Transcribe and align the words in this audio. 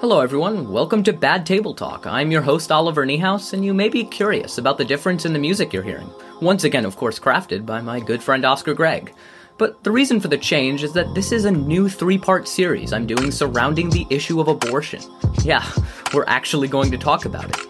Hello, 0.00 0.20
everyone. 0.20 0.70
Welcome 0.70 1.02
to 1.02 1.12
Bad 1.12 1.44
Table 1.44 1.74
Talk. 1.74 2.06
I'm 2.06 2.30
your 2.30 2.42
host, 2.42 2.70
Oliver 2.70 3.04
Niehaus, 3.04 3.52
and 3.52 3.64
you 3.64 3.74
may 3.74 3.88
be 3.88 4.04
curious 4.04 4.56
about 4.56 4.78
the 4.78 4.84
difference 4.84 5.26
in 5.26 5.32
the 5.32 5.40
music 5.40 5.72
you're 5.72 5.82
hearing. 5.82 6.08
Once 6.40 6.62
again, 6.62 6.84
of 6.84 6.94
course, 6.94 7.18
crafted 7.18 7.66
by 7.66 7.80
my 7.80 7.98
good 7.98 8.22
friend 8.22 8.44
Oscar 8.44 8.74
Gregg. 8.74 9.12
But 9.56 9.82
the 9.82 9.90
reason 9.90 10.20
for 10.20 10.28
the 10.28 10.38
change 10.38 10.84
is 10.84 10.92
that 10.92 11.12
this 11.16 11.32
is 11.32 11.46
a 11.46 11.50
new 11.50 11.88
three 11.88 12.16
part 12.16 12.46
series 12.46 12.92
I'm 12.92 13.08
doing 13.08 13.32
surrounding 13.32 13.90
the 13.90 14.06
issue 14.08 14.40
of 14.40 14.46
abortion. 14.46 15.02
Yeah, 15.42 15.68
we're 16.14 16.28
actually 16.28 16.68
going 16.68 16.92
to 16.92 16.96
talk 16.96 17.24
about 17.24 17.46
it. 17.46 17.66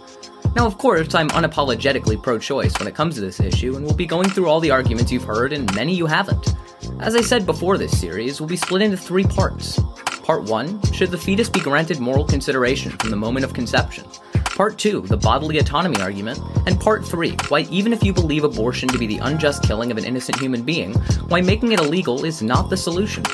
Now, 0.54 0.66
of 0.66 0.76
course, 0.76 1.14
I'm 1.14 1.30
unapologetically 1.30 2.22
pro 2.22 2.38
choice 2.38 2.78
when 2.78 2.88
it 2.88 2.94
comes 2.94 3.14
to 3.14 3.22
this 3.22 3.40
issue, 3.40 3.74
and 3.74 3.86
we'll 3.86 3.94
be 3.94 4.04
going 4.04 4.28
through 4.28 4.50
all 4.50 4.60
the 4.60 4.70
arguments 4.70 5.10
you've 5.10 5.24
heard 5.24 5.54
and 5.54 5.74
many 5.74 5.94
you 5.94 6.04
haven't. 6.04 6.54
As 7.00 7.16
I 7.16 7.22
said 7.22 7.46
before 7.46 7.78
this 7.78 7.98
series, 7.98 8.38
will 8.38 8.48
be 8.48 8.56
split 8.56 8.82
into 8.82 8.98
three 8.98 9.24
parts. 9.24 9.80
Part 10.28 10.44
1 10.44 10.92
Should 10.92 11.10
the 11.10 11.16
fetus 11.16 11.48
be 11.48 11.58
granted 11.58 12.00
moral 12.00 12.22
consideration 12.22 12.90
from 12.90 13.08
the 13.08 13.16
moment 13.16 13.46
of 13.46 13.54
conception? 13.54 14.04
Part 14.44 14.76
2 14.76 15.06
The 15.06 15.16
bodily 15.16 15.56
autonomy 15.56 16.02
argument. 16.02 16.38
And 16.66 16.78
Part 16.78 17.02
3 17.02 17.34
Why, 17.48 17.60
even 17.70 17.94
if 17.94 18.04
you 18.04 18.12
believe 18.12 18.44
abortion 18.44 18.90
to 18.90 18.98
be 18.98 19.06
the 19.06 19.16
unjust 19.20 19.62
killing 19.62 19.90
of 19.90 19.96
an 19.96 20.04
innocent 20.04 20.38
human 20.38 20.64
being, 20.64 20.92
why 21.28 21.40
making 21.40 21.72
it 21.72 21.80
illegal 21.80 22.26
is 22.26 22.42
not 22.42 22.68
the 22.68 22.76
solution. 22.76 23.24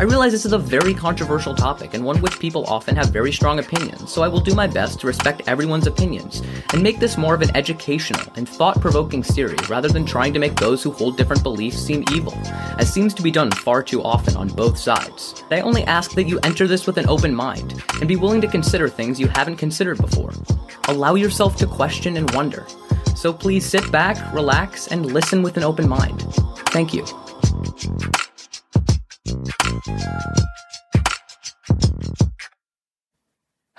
I 0.00 0.04
realize 0.04 0.30
this 0.30 0.46
is 0.46 0.52
a 0.52 0.58
very 0.58 0.94
controversial 0.94 1.56
topic 1.56 1.92
and 1.92 2.04
one 2.04 2.20
which 2.20 2.38
people 2.38 2.64
often 2.66 2.94
have 2.94 3.10
very 3.10 3.32
strong 3.32 3.58
opinions, 3.58 4.12
so 4.12 4.22
I 4.22 4.28
will 4.28 4.38
do 4.38 4.54
my 4.54 4.68
best 4.68 5.00
to 5.00 5.08
respect 5.08 5.42
everyone's 5.48 5.88
opinions 5.88 6.40
and 6.72 6.84
make 6.84 7.00
this 7.00 7.18
more 7.18 7.34
of 7.34 7.42
an 7.42 7.50
educational 7.56 8.24
and 8.36 8.48
thought 8.48 8.80
provoking 8.80 9.24
series 9.24 9.68
rather 9.68 9.88
than 9.88 10.06
trying 10.06 10.32
to 10.34 10.38
make 10.38 10.54
those 10.54 10.84
who 10.84 10.92
hold 10.92 11.16
different 11.16 11.42
beliefs 11.42 11.78
seem 11.78 12.04
evil, 12.12 12.32
as 12.78 12.92
seems 12.92 13.12
to 13.14 13.22
be 13.22 13.32
done 13.32 13.50
far 13.50 13.82
too 13.82 14.00
often 14.00 14.36
on 14.36 14.46
both 14.46 14.78
sides. 14.78 15.42
I 15.50 15.62
only 15.62 15.82
ask 15.82 16.12
that 16.12 16.28
you 16.28 16.38
enter 16.44 16.68
this 16.68 16.86
with 16.86 16.96
an 16.96 17.08
open 17.08 17.34
mind 17.34 17.82
and 17.94 18.06
be 18.06 18.14
willing 18.14 18.40
to 18.42 18.46
consider 18.46 18.88
things 18.88 19.18
you 19.18 19.26
haven't 19.26 19.56
considered 19.56 19.98
before. 19.98 20.30
Allow 20.86 21.16
yourself 21.16 21.56
to 21.56 21.66
question 21.66 22.16
and 22.16 22.30
wonder. 22.36 22.68
So 23.16 23.32
please 23.32 23.66
sit 23.66 23.90
back, 23.90 24.32
relax, 24.32 24.86
and 24.86 25.06
listen 25.06 25.42
with 25.42 25.56
an 25.56 25.64
open 25.64 25.88
mind. 25.88 26.22
Thank 26.68 26.94
you. 26.94 27.04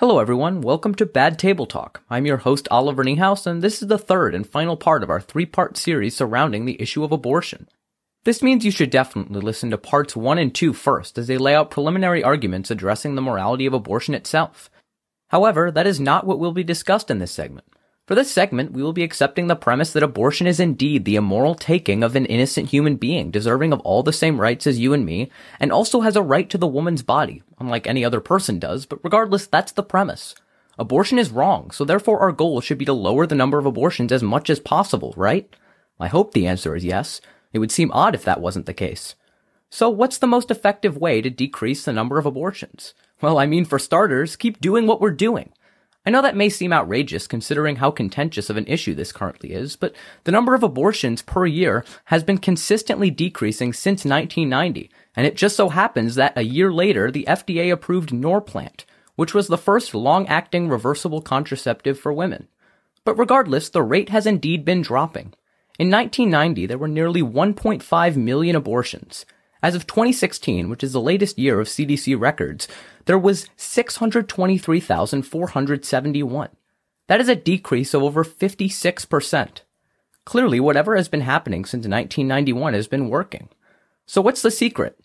Hello, 0.00 0.18
everyone. 0.18 0.62
Welcome 0.62 0.94
to 0.94 1.04
Bad 1.04 1.38
Table 1.38 1.66
Talk. 1.66 2.02
I'm 2.08 2.24
your 2.24 2.38
host, 2.38 2.66
Oliver 2.70 3.04
Niehaus, 3.04 3.46
and 3.46 3.60
this 3.60 3.82
is 3.82 3.88
the 3.88 3.98
third 3.98 4.34
and 4.34 4.48
final 4.48 4.76
part 4.76 5.02
of 5.02 5.10
our 5.10 5.20
three 5.20 5.44
part 5.44 5.76
series 5.76 6.16
surrounding 6.16 6.64
the 6.64 6.80
issue 6.80 7.04
of 7.04 7.12
abortion. 7.12 7.68
This 8.24 8.42
means 8.42 8.64
you 8.64 8.70
should 8.70 8.88
definitely 8.88 9.42
listen 9.42 9.70
to 9.70 9.78
parts 9.78 10.16
one 10.16 10.38
and 10.38 10.54
two 10.54 10.72
first, 10.72 11.18
as 11.18 11.26
they 11.26 11.36
lay 11.36 11.54
out 11.54 11.70
preliminary 11.70 12.24
arguments 12.24 12.70
addressing 12.70 13.14
the 13.14 13.22
morality 13.22 13.66
of 13.66 13.74
abortion 13.74 14.14
itself. 14.14 14.70
However, 15.28 15.70
that 15.70 15.86
is 15.86 16.00
not 16.00 16.26
what 16.26 16.38
will 16.38 16.52
be 16.52 16.64
discussed 16.64 17.10
in 17.10 17.18
this 17.18 17.32
segment. 17.32 17.66
For 18.10 18.16
this 18.16 18.32
segment, 18.32 18.72
we 18.72 18.82
will 18.82 18.92
be 18.92 19.04
accepting 19.04 19.46
the 19.46 19.54
premise 19.54 19.92
that 19.92 20.02
abortion 20.02 20.48
is 20.48 20.58
indeed 20.58 21.04
the 21.04 21.14
immoral 21.14 21.54
taking 21.54 22.02
of 22.02 22.16
an 22.16 22.26
innocent 22.26 22.70
human 22.70 22.96
being, 22.96 23.30
deserving 23.30 23.72
of 23.72 23.78
all 23.82 24.02
the 24.02 24.12
same 24.12 24.40
rights 24.40 24.66
as 24.66 24.80
you 24.80 24.92
and 24.92 25.06
me, 25.06 25.30
and 25.60 25.70
also 25.70 26.00
has 26.00 26.16
a 26.16 26.22
right 26.22 26.50
to 26.50 26.58
the 26.58 26.66
woman's 26.66 27.04
body, 27.04 27.44
unlike 27.60 27.86
any 27.86 28.04
other 28.04 28.18
person 28.18 28.58
does, 28.58 28.84
but 28.84 28.98
regardless, 29.04 29.46
that's 29.46 29.70
the 29.70 29.84
premise. 29.84 30.34
Abortion 30.76 31.20
is 31.20 31.30
wrong, 31.30 31.70
so 31.70 31.84
therefore 31.84 32.18
our 32.18 32.32
goal 32.32 32.60
should 32.60 32.78
be 32.78 32.84
to 32.84 32.92
lower 32.92 33.28
the 33.28 33.36
number 33.36 33.60
of 33.60 33.64
abortions 33.64 34.10
as 34.10 34.24
much 34.24 34.50
as 34.50 34.58
possible, 34.58 35.14
right? 35.16 35.48
I 36.00 36.08
hope 36.08 36.34
the 36.34 36.48
answer 36.48 36.74
is 36.74 36.84
yes. 36.84 37.20
It 37.52 37.60
would 37.60 37.70
seem 37.70 37.92
odd 37.92 38.16
if 38.16 38.24
that 38.24 38.40
wasn't 38.40 38.66
the 38.66 38.74
case. 38.74 39.14
So 39.70 39.88
what's 39.88 40.18
the 40.18 40.26
most 40.26 40.50
effective 40.50 40.96
way 40.96 41.22
to 41.22 41.30
decrease 41.30 41.84
the 41.84 41.92
number 41.92 42.18
of 42.18 42.26
abortions? 42.26 42.92
Well, 43.22 43.38
I 43.38 43.46
mean, 43.46 43.66
for 43.66 43.78
starters, 43.78 44.34
keep 44.34 44.60
doing 44.60 44.88
what 44.88 45.00
we're 45.00 45.12
doing. 45.12 45.52
I 46.06 46.10
know 46.10 46.22
that 46.22 46.36
may 46.36 46.48
seem 46.48 46.72
outrageous 46.72 47.26
considering 47.26 47.76
how 47.76 47.90
contentious 47.90 48.48
of 48.48 48.56
an 48.56 48.66
issue 48.66 48.94
this 48.94 49.12
currently 49.12 49.52
is, 49.52 49.76
but 49.76 49.94
the 50.24 50.32
number 50.32 50.54
of 50.54 50.62
abortions 50.62 51.20
per 51.20 51.44
year 51.44 51.84
has 52.06 52.24
been 52.24 52.38
consistently 52.38 53.10
decreasing 53.10 53.74
since 53.74 54.06
1990, 54.06 54.90
and 55.14 55.26
it 55.26 55.36
just 55.36 55.56
so 55.56 55.68
happens 55.68 56.14
that 56.14 56.32
a 56.38 56.42
year 56.42 56.72
later 56.72 57.10
the 57.10 57.26
FDA 57.28 57.70
approved 57.70 58.10
Norplant, 58.10 58.84
which 59.16 59.34
was 59.34 59.48
the 59.48 59.58
first 59.58 59.94
long-acting 59.94 60.70
reversible 60.70 61.20
contraceptive 61.20 62.00
for 62.00 62.14
women. 62.14 62.48
But 63.04 63.18
regardless, 63.18 63.68
the 63.68 63.82
rate 63.82 64.08
has 64.08 64.26
indeed 64.26 64.64
been 64.64 64.80
dropping. 64.80 65.34
In 65.78 65.90
1990, 65.90 66.64
there 66.64 66.78
were 66.78 66.88
nearly 66.88 67.22
1.5 67.22 68.16
million 68.16 68.56
abortions. 68.56 69.26
As 69.62 69.74
of 69.74 69.86
2016, 69.86 70.70
which 70.70 70.82
is 70.82 70.92
the 70.92 71.00
latest 71.00 71.38
year 71.38 71.60
of 71.60 71.68
CDC 71.68 72.18
records, 72.18 72.66
there 73.04 73.18
was 73.18 73.46
623,471. 73.56 76.48
That 77.08 77.20
is 77.20 77.28
a 77.28 77.36
decrease 77.36 77.92
of 77.92 78.02
over 78.02 78.24
56%. 78.24 79.60
Clearly, 80.24 80.60
whatever 80.60 80.96
has 80.96 81.08
been 81.08 81.22
happening 81.22 81.64
since 81.64 81.86
1991 81.86 82.74
has 82.74 82.86
been 82.86 83.08
working. 83.08 83.48
So 84.06 84.20
what's 84.20 84.42
the 84.42 84.50
secret? 84.50 84.98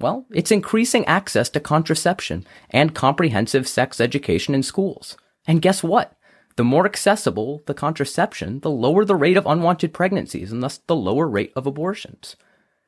Well, 0.00 0.26
it's 0.30 0.50
increasing 0.50 1.04
access 1.06 1.48
to 1.50 1.60
contraception 1.60 2.46
and 2.70 2.94
comprehensive 2.94 3.68
sex 3.68 4.00
education 4.00 4.54
in 4.54 4.62
schools. 4.62 5.16
And 5.46 5.60
guess 5.62 5.82
what? 5.82 6.16
The 6.56 6.64
more 6.64 6.86
accessible 6.86 7.62
the 7.66 7.74
contraception, 7.74 8.60
the 8.60 8.70
lower 8.70 9.04
the 9.04 9.16
rate 9.16 9.36
of 9.36 9.46
unwanted 9.46 9.92
pregnancies 9.94 10.52
and 10.52 10.62
thus 10.62 10.78
the 10.78 10.96
lower 10.96 11.28
rate 11.28 11.52
of 11.56 11.66
abortions. 11.66 12.36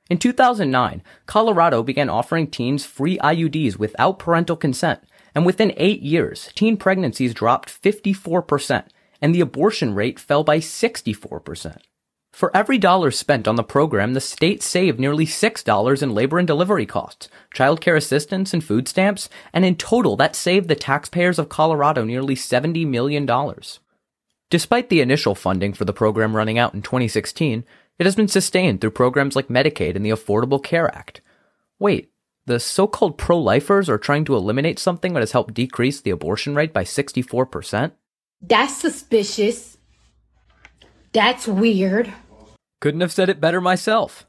In 0.08 0.18
2009, 0.18 1.02
Colorado 1.26 1.82
began 1.82 2.08
offering 2.08 2.46
teens 2.46 2.84
free 2.84 3.18
IUDs 3.18 3.76
without 3.76 4.18
parental 4.18 4.56
consent, 4.56 5.00
and 5.34 5.44
within 5.44 5.74
eight 5.76 6.00
years, 6.00 6.50
teen 6.54 6.76
pregnancies 6.76 7.34
dropped 7.34 7.82
54%, 7.82 8.84
and 9.20 9.34
the 9.34 9.40
abortion 9.40 9.94
rate 9.94 10.20
fell 10.20 10.44
by 10.44 10.58
64%. 10.58 11.78
For 12.32 12.54
every 12.54 12.76
dollar 12.76 13.10
spent 13.10 13.48
on 13.48 13.56
the 13.56 13.64
program, 13.64 14.12
the 14.12 14.20
state 14.20 14.62
saved 14.62 15.00
nearly 15.00 15.24
$6 15.24 16.02
in 16.02 16.14
labor 16.14 16.38
and 16.38 16.46
delivery 16.46 16.86
costs, 16.86 17.28
childcare 17.54 17.96
assistance, 17.96 18.52
and 18.52 18.62
food 18.62 18.86
stamps, 18.86 19.28
and 19.54 19.64
in 19.64 19.74
total, 19.74 20.16
that 20.16 20.36
saved 20.36 20.68
the 20.68 20.74
taxpayers 20.74 21.38
of 21.38 21.48
Colorado 21.48 22.04
nearly 22.04 22.34
$70 22.34 22.86
million. 22.86 23.26
Despite 24.50 24.90
the 24.90 25.00
initial 25.00 25.34
funding 25.34 25.72
for 25.72 25.86
the 25.86 25.94
program 25.94 26.36
running 26.36 26.58
out 26.58 26.74
in 26.74 26.82
2016, 26.82 27.64
it 27.98 28.04
has 28.06 28.16
been 28.16 28.28
sustained 28.28 28.80
through 28.80 28.90
programs 28.90 29.36
like 29.36 29.48
Medicaid 29.48 29.96
and 29.96 30.04
the 30.04 30.10
Affordable 30.10 30.62
Care 30.62 30.94
Act. 30.94 31.20
Wait, 31.78 32.10
the 32.46 32.60
so-called 32.60 33.18
pro-lifers 33.18 33.88
are 33.88 33.98
trying 33.98 34.24
to 34.24 34.36
eliminate 34.36 34.78
something 34.78 35.14
that 35.14 35.20
has 35.20 35.32
helped 35.32 35.54
decrease 35.54 36.00
the 36.00 36.10
abortion 36.10 36.54
rate 36.54 36.72
by 36.72 36.84
64%? 36.84 37.92
That's 38.40 38.76
suspicious. 38.76 39.78
That's 41.12 41.48
weird. 41.48 42.12
Couldn't 42.80 43.00
have 43.00 43.12
said 43.12 43.28
it 43.28 43.40
better 43.40 43.60
myself. 43.60 44.26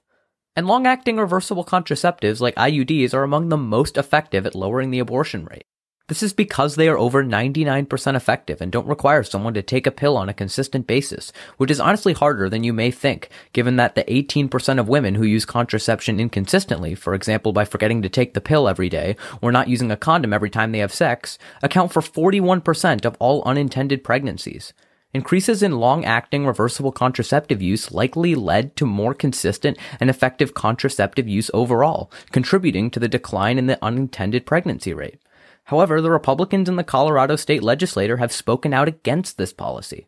And 0.56 0.66
long-acting 0.66 1.18
reversible 1.18 1.66
contraceptives 1.66 2.40
like 2.40 2.56
IUDs 2.56 3.14
are 3.14 3.24
among 3.24 3.50
the 3.50 3.58
most 3.58 3.98
effective 3.98 4.46
at 4.46 4.56
lowering 4.56 4.90
the 4.90 5.00
abortion 5.00 5.46
rate. 5.46 5.66
This 6.08 6.24
is 6.24 6.32
because 6.32 6.76
they 6.76 6.88
are 6.88 6.98
over 6.98 7.22
99% 7.22 8.16
effective 8.16 8.62
and 8.62 8.72
don't 8.72 8.88
require 8.88 9.24
someone 9.24 9.54
to 9.56 9.62
take 9.62 9.86
a 9.86 9.92
pill 9.92 10.16
on 10.16 10.30
a 10.30 10.34
consistent 10.34 10.88
basis, 10.88 11.34
which 11.58 11.70
is 11.70 11.82
honestly 11.82 12.14
harder 12.14 12.48
than 12.48 12.64
you 12.64 12.72
may 12.72 12.92
think, 12.92 13.30
given 13.52 13.76
that 13.76 13.96
the 13.96 14.06
18% 14.06 14.80
of 14.80 14.88
women 14.88 15.16
who 15.16 15.26
use 15.26 15.44
contraception 15.44 16.18
inconsistently, 16.22 16.96
for 16.96 17.14
example 17.14 17.52
by 17.52 17.66
forgetting 17.66 18.02
to 18.04 18.10
take 18.10 18.34
the 18.34 18.40
pill 18.40 18.70
every 18.70 18.88
day 18.88 19.18
or 19.42 19.52
not 19.52 19.68
using 19.68 19.92
a 19.92 19.98
condom 19.98 20.32
every 20.32 20.50
time 20.50 20.72
they 20.72 20.80
have 20.80 20.94
sex, 20.94 21.38
account 21.62 21.92
for 21.92 22.02
41% 22.02 23.04
of 23.04 23.18
all 23.20 23.44
unintended 23.44 24.02
pregnancies. 24.02 24.72
Increases 25.14 25.62
in 25.62 25.74
long-acting 25.74 26.46
reversible 26.46 26.94
contraceptive 26.94 27.62
use 27.62 27.92
likely 27.92 28.34
led 28.34 28.78
to 28.78 28.86
more 28.86 29.14
consistent 29.14 29.78
and 30.00 30.10
effective 30.10 30.54
contraceptive 30.54 31.28
use 31.28 31.52
overall, 31.54 32.10
contributing 32.32 32.90
to 32.92 33.00
the 33.02 33.10
decline 33.10 33.58
in 33.58 33.68
the 33.68 33.84
unintended 33.84 34.46
pregnancy 34.46 34.94
rate. 34.94 35.20
However, 35.68 36.00
the 36.00 36.12
Republicans 36.12 36.70
in 36.70 36.78
the 36.78 36.84
Colorado 36.84 37.36
state 37.36 37.62
legislature 37.62 38.18
have 38.18 38.32
spoken 38.32 38.74
out 38.74 38.88
against 38.88 39.38
this 39.38 39.52
policy. 39.52 40.08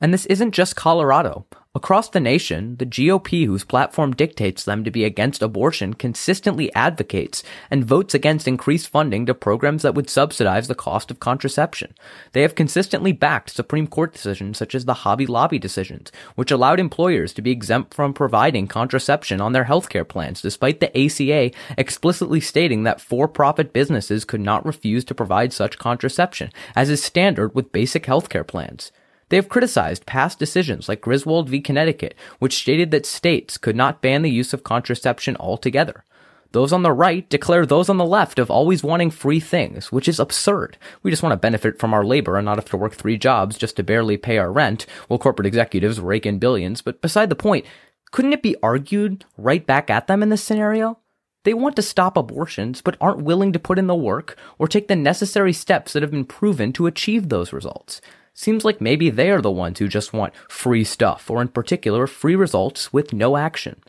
And 0.00 0.14
this 0.14 0.26
isn't 0.26 0.52
just 0.52 0.76
Colorado. 0.76 1.46
Across 1.74 2.08
the 2.08 2.20
nation, 2.20 2.76
the 2.78 2.86
GOP, 2.86 3.46
whose 3.46 3.62
platform 3.62 4.12
dictates 4.12 4.64
them 4.64 4.82
to 4.84 4.90
be 4.90 5.04
against 5.04 5.42
abortion, 5.42 5.94
consistently 5.94 6.74
advocates 6.74 7.42
and 7.70 7.84
votes 7.84 8.14
against 8.14 8.48
increased 8.48 8.88
funding 8.88 9.26
to 9.26 9.34
programs 9.34 9.82
that 9.82 9.94
would 9.94 10.08
subsidize 10.08 10.66
the 10.66 10.74
cost 10.74 11.10
of 11.10 11.20
contraception. 11.20 11.94
They 12.32 12.42
have 12.42 12.54
consistently 12.54 13.12
backed 13.12 13.50
Supreme 13.50 13.86
Court 13.86 14.12
decisions 14.12 14.56
such 14.56 14.74
as 14.74 14.86
the 14.86 14.94
Hobby 15.04 15.26
Lobby 15.26 15.58
decisions, 15.58 16.10
which 16.36 16.50
allowed 16.50 16.80
employers 16.80 17.32
to 17.34 17.42
be 17.42 17.50
exempt 17.50 17.92
from 17.92 18.14
providing 18.14 18.66
contraception 18.66 19.40
on 19.40 19.52
their 19.52 19.64
healthcare 19.64 20.08
plans, 20.08 20.40
despite 20.40 20.80
the 20.80 20.96
ACA 20.96 21.50
explicitly 21.76 22.40
stating 22.40 22.84
that 22.84 23.00
for-profit 23.00 23.72
businesses 23.72 24.24
could 24.24 24.40
not 24.40 24.64
refuse 24.64 25.04
to 25.04 25.14
provide 25.14 25.52
such 25.52 25.78
contraception, 25.78 26.50
as 26.74 26.88
is 26.88 27.02
standard 27.02 27.54
with 27.54 27.72
basic 27.72 28.04
healthcare 28.04 28.46
plans. 28.46 28.90
They 29.28 29.36
have 29.36 29.48
criticized 29.48 30.06
past 30.06 30.38
decisions 30.38 30.88
like 30.88 31.00
Griswold 31.00 31.48
v. 31.48 31.60
Connecticut, 31.60 32.14
which 32.38 32.56
stated 32.56 32.90
that 32.90 33.06
states 33.06 33.58
could 33.58 33.76
not 33.76 34.00
ban 34.00 34.22
the 34.22 34.30
use 34.30 34.52
of 34.52 34.64
contraception 34.64 35.36
altogether. 35.38 36.04
Those 36.52 36.72
on 36.72 36.82
the 36.82 36.92
right 36.92 37.28
declare 37.28 37.66
those 37.66 37.90
on 37.90 37.98
the 37.98 38.06
left 38.06 38.38
of 38.38 38.50
always 38.50 38.82
wanting 38.82 39.10
free 39.10 39.40
things, 39.40 39.92
which 39.92 40.08
is 40.08 40.18
absurd. 40.18 40.78
We 41.02 41.10
just 41.10 41.22
want 41.22 41.34
to 41.34 41.36
benefit 41.36 41.78
from 41.78 41.92
our 41.92 42.04
labor 42.04 42.36
and 42.36 42.46
not 42.46 42.56
have 42.56 42.70
to 42.70 42.78
work 42.78 42.94
three 42.94 43.18
jobs 43.18 43.58
just 43.58 43.76
to 43.76 43.82
barely 43.82 44.16
pay 44.16 44.38
our 44.38 44.50
rent, 44.50 44.86
while 45.08 45.18
corporate 45.18 45.46
executives 45.46 46.00
rake 46.00 46.24
in 46.24 46.38
billions. 46.38 46.80
But 46.80 47.02
beside 47.02 47.28
the 47.28 47.36
point, 47.36 47.66
couldn't 48.12 48.32
it 48.32 48.42
be 48.42 48.56
argued 48.62 49.26
right 49.36 49.66
back 49.66 49.90
at 49.90 50.06
them 50.06 50.22
in 50.22 50.30
this 50.30 50.42
scenario? 50.42 50.98
They 51.44 51.52
want 51.52 51.76
to 51.76 51.82
stop 51.82 52.16
abortions, 52.16 52.80
but 52.80 52.96
aren't 52.98 53.22
willing 53.22 53.52
to 53.52 53.58
put 53.58 53.78
in 53.78 53.86
the 53.86 53.94
work 53.94 54.38
or 54.58 54.68
take 54.68 54.88
the 54.88 54.96
necessary 54.96 55.52
steps 55.52 55.92
that 55.92 56.02
have 56.02 56.10
been 56.10 56.24
proven 56.24 56.72
to 56.74 56.86
achieve 56.86 57.28
those 57.28 57.52
results. 57.52 58.00
Seems 58.40 58.64
like 58.64 58.80
maybe 58.80 59.10
they 59.10 59.32
are 59.32 59.40
the 59.40 59.50
ones 59.50 59.80
who 59.80 59.88
just 59.88 60.12
want 60.12 60.32
free 60.48 60.84
stuff, 60.84 61.28
or 61.28 61.42
in 61.42 61.48
particular, 61.48 62.06
free 62.06 62.36
results 62.36 62.92
with 62.92 63.12
no 63.12 63.36
action. 63.36 63.82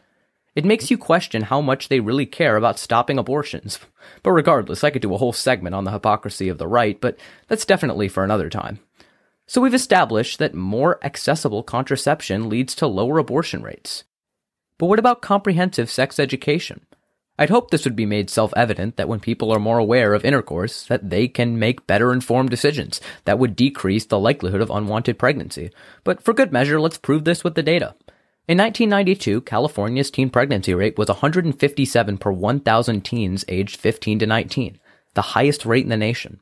It 0.56 0.66
makes 0.66 0.90
you 0.90 0.98
question 0.98 1.44
how 1.44 1.62
much 1.62 1.88
they 1.88 2.00
really 2.00 2.25
care 2.25 2.57
about 2.57 2.80
stopping 2.80 3.19
abortions. 3.19 3.78
But 4.24 4.31
regardless, 4.31 4.84
I 4.84 4.90
could 4.90 5.04
do 5.04 5.13
a 5.13 5.19
whole 5.19 5.34
segment 5.34 5.75
on 5.75 5.84
the 5.84 5.92
hypocrisy 5.92 6.50
of 6.50 6.57
the 6.57 6.68
right, 6.68 7.00
but 7.00 7.19
that's 7.48 7.63
definitely 7.63 8.07
for 8.07 8.24
another 8.24 8.50
time. 8.50 8.80
So 9.46 9.62
we've 9.62 9.72
established 9.75 10.40
that 10.40 10.56
more 10.56 10.98
accessible 11.06 11.62
contraception 11.62 12.50
leads 12.50 12.74
to 12.75 12.88
lower 12.88 13.19
abortion 13.19 13.62
rates. 13.62 14.04
But 14.80 14.88
what 14.88 14.98
about 14.98 15.22
comprehensive 15.22 15.92
sex 15.92 16.19
education? 16.19 16.88
I'd 17.39 17.50
hope 17.50 17.71
this 17.71 17.86
would 17.86 17.95
be 17.95 18.06
made 18.06 18.30
self-evident 18.30 18.97
that 18.97 19.07
when 19.07 19.21
people 19.21 19.50
are 19.53 19.59
more 19.59 19.77
aware 19.77 20.13
of 20.13 20.25
intercourse, 20.25 20.83
that 20.88 21.09
they 21.09 21.30
can 21.30 21.57
make 21.57 21.88
better 21.88 22.12
informed 22.12 22.50
decisions 22.50 23.00
that 23.24 23.39
would 23.39 23.56
decrease 23.56 24.03
the 24.03 24.19
likelihood 24.19 24.59
of 24.59 24.69
unwanted 24.69 25.18
pregnancy. 25.18 25.71
But 26.03 26.21
for 26.21 26.33
good 26.33 26.51
measure, 26.51 26.81
let's 26.81 26.97
prove 26.97 27.24
this 27.24 27.41
with 27.41 27.56
the 27.56 27.63
data. 27.63 27.95
In 28.50 28.57
1992, 28.57 29.39
California's 29.41 30.12
teen 30.12 30.30
pregnancy 30.30 30.74
rate 30.74 30.97
was 30.97 31.07
157 31.07 32.18
per 32.18 32.30
1,000 32.30 33.06
teens 33.06 33.45
aged 33.47 33.77
15 33.77 34.19
to 34.19 34.25
19, 34.25 34.77
the 35.13 35.21
highest 35.21 35.65
rate 35.65 35.86
in 35.86 35.89
the 35.89 35.95
nation. 35.95 36.41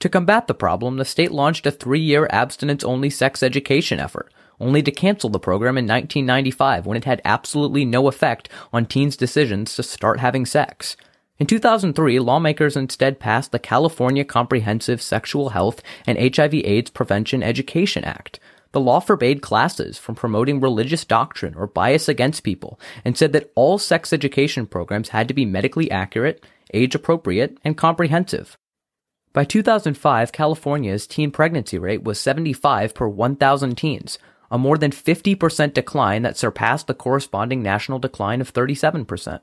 To 0.00 0.08
combat 0.08 0.48
the 0.48 0.54
problem, 0.54 0.96
the 0.96 1.04
state 1.04 1.30
launched 1.30 1.66
a 1.66 1.70
three-year 1.70 2.26
abstinence-only 2.32 3.10
sex 3.10 3.44
education 3.44 4.00
effort, 4.00 4.34
only 4.60 4.82
to 4.82 4.90
cancel 4.90 5.30
the 5.30 5.38
program 5.38 5.78
in 5.78 5.84
1995 5.84 6.86
when 6.86 6.96
it 6.96 7.04
had 7.04 7.22
absolutely 7.24 7.84
no 7.84 8.08
effect 8.08 8.48
on 8.72 8.86
teens' 8.86 9.16
decisions 9.16 9.74
to 9.76 9.82
start 9.82 10.20
having 10.20 10.46
sex. 10.46 10.96
In 11.38 11.46
2003, 11.46 12.18
lawmakers 12.18 12.76
instead 12.76 13.20
passed 13.20 13.52
the 13.52 13.58
California 13.58 14.24
Comprehensive 14.24 15.02
Sexual 15.02 15.50
Health 15.50 15.82
and 16.06 16.18
HIV 16.18 16.54
AIDS 16.54 16.90
Prevention 16.90 17.42
Education 17.42 18.04
Act. 18.04 18.40
The 18.72 18.80
law 18.80 19.00
forbade 19.00 19.42
classes 19.42 19.98
from 19.98 20.14
promoting 20.14 20.60
religious 20.60 21.04
doctrine 21.04 21.54
or 21.54 21.66
bias 21.66 22.08
against 22.08 22.42
people 22.42 22.80
and 23.04 23.16
said 23.16 23.32
that 23.32 23.50
all 23.54 23.78
sex 23.78 24.12
education 24.12 24.66
programs 24.66 25.10
had 25.10 25.28
to 25.28 25.34
be 25.34 25.44
medically 25.44 25.90
accurate, 25.90 26.44
age 26.72 26.94
appropriate, 26.94 27.58
and 27.64 27.76
comprehensive. 27.76 28.56
By 29.32 29.44
2005, 29.44 30.32
California's 30.32 31.06
teen 31.06 31.30
pregnancy 31.30 31.78
rate 31.78 32.02
was 32.02 32.18
75 32.18 32.94
per 32.94 33.06
1,000 33.06 33.76
teens, 33.76 34.18
a 34.50 34.58
more 34.58 34.78
than 34.78 34.90
50% 34.90 35.74
decline 35.74 36.22
that 36.22 36.36
surpassed 36.36 36.86
the 36.86 36.94
corresponding 36.94 37.62
national 37.62 37.98
decline 37.98 38.40
of 38.40 38.52
37%. 38.52 39.40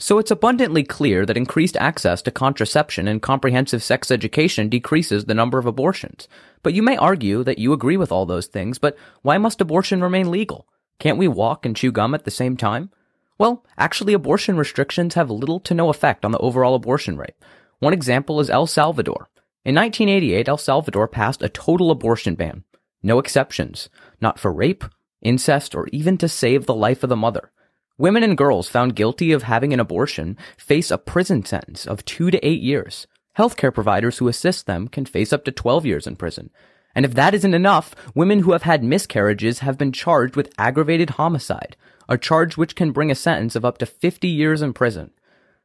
So 0.00 0.18
it's 0.18 0.30
abundantly 0.30 0.84
clear 0.84 1.26
that 1.26 1.36
increased 1.36 1.76
access 1.76 2.22
to 2.22 2.30
contraception 2.30 3.08
and 3.08 3.20
comprehensive 3.20 3.82
sex 3.82 4.12
education 4.12 4.68
decreases 4.68 5.24
the 5.24 5.34
number 5.34 5.58
of 5.58 5.66
abortions. 5.66 6.28
But 6.62 6.72
you 6.72 6.84
may 6.84 6.96
argue 6.96 7.42
that 7.42 7.58
you 7.58 7.72
agree 7.72 7.96
with 7.96 8.12
all 8.12 8.24
those 8.24 8.46
things, 8.46 8.78
but 8.78 8.96
why 9.22 9.38
must 9.38 9.60
abortion 9.60 10.00
remain 10.00 10.30
legal? 10.30 10.68
Can't 11.00 11.18
we 11.18 11.26
walk 11.26 11.66
and 11.66 11.74
chew 11.74 11.90
gum 11.90 12.14
at 12.14 12.24
the 12.24 12.30
same 12.30 12.56
time? 12.56 12.90
Well, 13.38 13.64
actually 13.76 14.12
abortion 14.12 14.56
restrictions 14.56 15.14
have 15.14 15.30
little 15.30 15.58
to 15.60 15.74
no 15.74 15.90
effect 15.90 16.24
on 16.24 16.30
the 16.30 16.38
overall 16.38 16.76
abortion 16.76 17.16
rate. 17.16 17.34
One 17.80 17.92
example 17.92 18.38
is 18.40 18.50
El 18.50 18.66
Salvador. 18.66 19.28
In 19.64 19.74
1988, 19.74 20.48
El 20.48 20.58
Salvador 20.58 21.08
passed 21.08 21.42
a 21.42 21.48
total 21.48 21.90
abortion 21.90 22.36
ban. 22.36 22.62
No 23.02 23.18
exceptions. 23.18 23.88
Not 24.20 24.38
for 24.38 24.52
rape, 24.52 24.84
incest, 25.22 25.74
or 25.74 25.88
even 25.92 26.18
to 26.18 26.28
save 26.28 26.66
the 26.66 26.74
life 26.74 27.02
of 27.02 27.08
the 27.08 27.16
mother. 27.16 27.50
Women 27.96 28.22
and 28.22 28.38
girls 28.38 28.68
found 28.68 28.94
guilty 28.94 29.32
of 29.32 29.42
having 29.42 29.72
an 29.72 29.80
abortion 29.80 30.36
face 30.56 30.90
a 30.90 30.98
prison 30.98 31.44
sentence 31.44 31.86
of 31.86 32.04
two 32.04 32.30
to 32.30 32.46
eight 32.46 32.60
years. 32.60 33.06
Healthcare 33.36 33.74
providers 33.74 34.18
who 34.18 34.28
assist 34.28 34.66
them 34.66 34.88
can 34.88 35.04
face 35.04 35.32
up 35.32 35.44
to 35.44 35.52
12 35.52 35.86
years 35.86 36.06
in 36.06 36.16
prison. 36.16 36.50
And 36.94 37.04
if 37.04 37.14
that 37.14 37.34
isn't 37.34 37.54
enough, 37.54 37.94
women 38.14 38.40
who 38.40 38.52
have 38.52 38.62
had 38.62 38.82
miscarriages 38.82 39.60
have 39.60 39.78
been 39.78 39.92
charged 39.92 40.34
with 40.34 40.52
aggravated 40.58 41.10
homicide, 41.10 41.76
a 42.08 42.18
charge 42.18 42.56
which 42.56 42.74
can 42.74 42.90
bring 42.90 43.10
a 43.10 43.14
sentence 43.14 43.54
of 43.54 43.64
up 43.64 43.78
to 43.78 43.86
50 43.86 44.26
years 44.26 44.62
in 44.62 44.72
prison. 44.72 45.10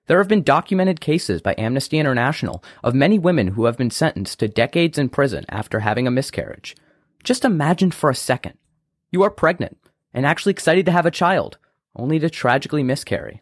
There 0.07 0.17
have 0.17 0.27
been 0.27 0.43
documented 0.43 1.01
cases 1.01 1.41
by 1.41 1.55
Amnesty 1.57 1.97
International 1.97 2.63
of 2.83 2.93
many 2.93 3.17
women 3.17 3.49
who 3.49 3.65
have 3.65 3.77
been 3.77 3.89
sentenced 3.89 4.39
to 4.39 4.47
decades 4.47 4.97
in 4.97 5.09
prison 5.09 5.45
after 5.49 5.79
having 5.79 6.07
a 6.07 6.11
miscarriage. 6.11 6.75
Just 7.23 7.45
imagine 7.45 7.91
for 7.91 8.09
a 8.09 8.15
second. 8.15 8.57
You 9.11 9.23
are 9.23 9.29
pregnant 9.29 9.77
and 10.13 10.25
actually 10.25 10.51
excited 10.51 10.85
to 10.85 10.91
have 10.91 11.05
a 11.05 11.11
child, 11.11 11.57
only 11.95 12.19
to 12.19 12.29
tragically 12.29 12.83
miscarry. 12.83 13.41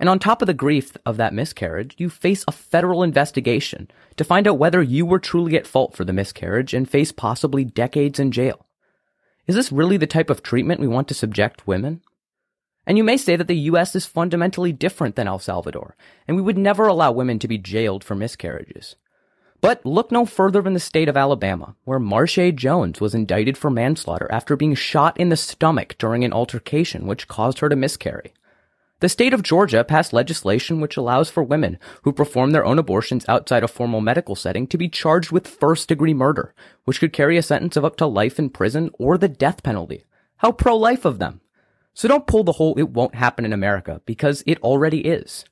And 0.00 0.08
on 0.08 0.18
top 0.18 0.42
of 0.42 0.46
the 0.46 0.54
grief 0.54 0.96
of 1.04 1.18
that 1.18 1.34
miscarriage, 1.34 1.94
you 1.98 2.08
face 2.08 2.44
a 2.48 2.52
federal 2.52 3.02
investigation 3.02 3.90
to 4.16 4.24
find 4.24 4.48
out 4.48 4.58
whether 4.58 4.82
you 4.82 5.06
were 5.06 5.18
truly 5.18 5.56
at 5.56 5.66
fault 5.66 5.94
for 5.94 6.04
the 6.04 6.12
miscarriage 6.12 6.74
and 6.74 6.88
face 6.88 7.12
possibly 7.12 7.64
decades 7.64 8.18
in 8.18 8.32
jail. 8.32 8.66
Is 9.46 9.54
this 9.54 9.70
really 9.70 9.96
the 9.96 10.06
type 10.06 10.30
of 10.30 10.42
treatment 10.42 10.80
we 10.80 10.88
want 10.88 11.06
to 11.08 11.14
subject 11.14 11.66
women? 11.66 12.00
And 12.86 12.96
you 12.96 13.04
may 13.04 13.16
say 13.16 13.36
that 13.36 13.46
the 13.46 13.68
US 13.70 13.94
is 13.94 14.06
fundamentally 14.06 14.72
different 14.72 15.16
than 15.16 15.28
El 15.28 15.38
Salvador, 15.38 15.96
and 16.26 16.36
we 16.36 16.42
would 16.42 16.58
never 16.58 16.86
allow 16.86 17.12
women 17.12 17.38
to 17.38 17.48
be 17.48 17.58
jailed 17.58 18.02
for 18.02 18.14
miscarriages. 18.14 18.96
But 19.60 19.84
look 19.84 20.10
no 20.10 20.24
further 20.24 20.62
than 20.62 20.72
the 20.72 20.80
state 20.80 21.08
of 21.08 21.16
Alabama, 21.16 21.76
where 21.84 22.00
Marshae 22.00 22.54
Jones 22.54 23.00
was 23.00 23.14
indicted 23.14 23.58
for 23.58 23.70
manslaughter 23.70 24.26
after 24.32 24.56
being 24.56 24.74
shot 24.74 25.18
in 25.18 25.28
the 25.28 25.36
stomach 25.36 25.96
during 25.98 26.24
an 26.24 26.32
altercation 26.32 27.06
which 27.06 27.28
caused 27.28 27.58
her 27.58 27.68
to 27.68 27.76
miscarry. 27.76 28.32
The 29.00 29.08
state 29.08 29.32
of 29.32 29.42
Georgia 29.42 29.82
passed 29.82 30.12
legislation 30.12 30.80
which 30.80 30.96
allows 30.96 31.30
for 31.30 31.42
women 31.42 31.78
who 32.02 32.12
perform 32.12 32.50
their 32.50 32.64
own 32.64 32.78
abortions 32.78 33.24
outside 33.28 33.64
a 33.64 33.68
formal 33.68 34.00
medical 34.00 34.34
setting 34.34 34.66
to 34.68 34.78
be 34.78 34.88
charged 34.88 35.30
with 35.30 35.48
first 35.48 35.88
degree 35.88 36.14
murder, 36.14 36.54
which 36.84 37.00
could 37.00 37.12
carry 37.12 37.36
a 37.36 37.42
sentence 37.42 37.76
of 37.76 37.84
up 37.84 37.96
to 37.96 38.06
life 38.06 38.38
in 38.38 38.50
prison 38.50 38.90
or 38.98 39.16
the 39.16 39.28
death 39.28 39.62
penalty. 39.62 40.04
How 40.36 40.52
pro-life 40.52 41.04
of 41.04 41.18
them. 41.18 41.40
So 41.92 42.08
don't 42.08 42.26
pull 42.26 42.44
the 42.44 42.52
whole 42.52 42.78
it 42.78 42.90
won't 42.90 43.14
happen 43.14 43.44
in 43.44 43.52
America 43.52 44.00
because 44.06 44.42
it 44.46 44.60
already 44.62 45.00
is. 45.00 45.44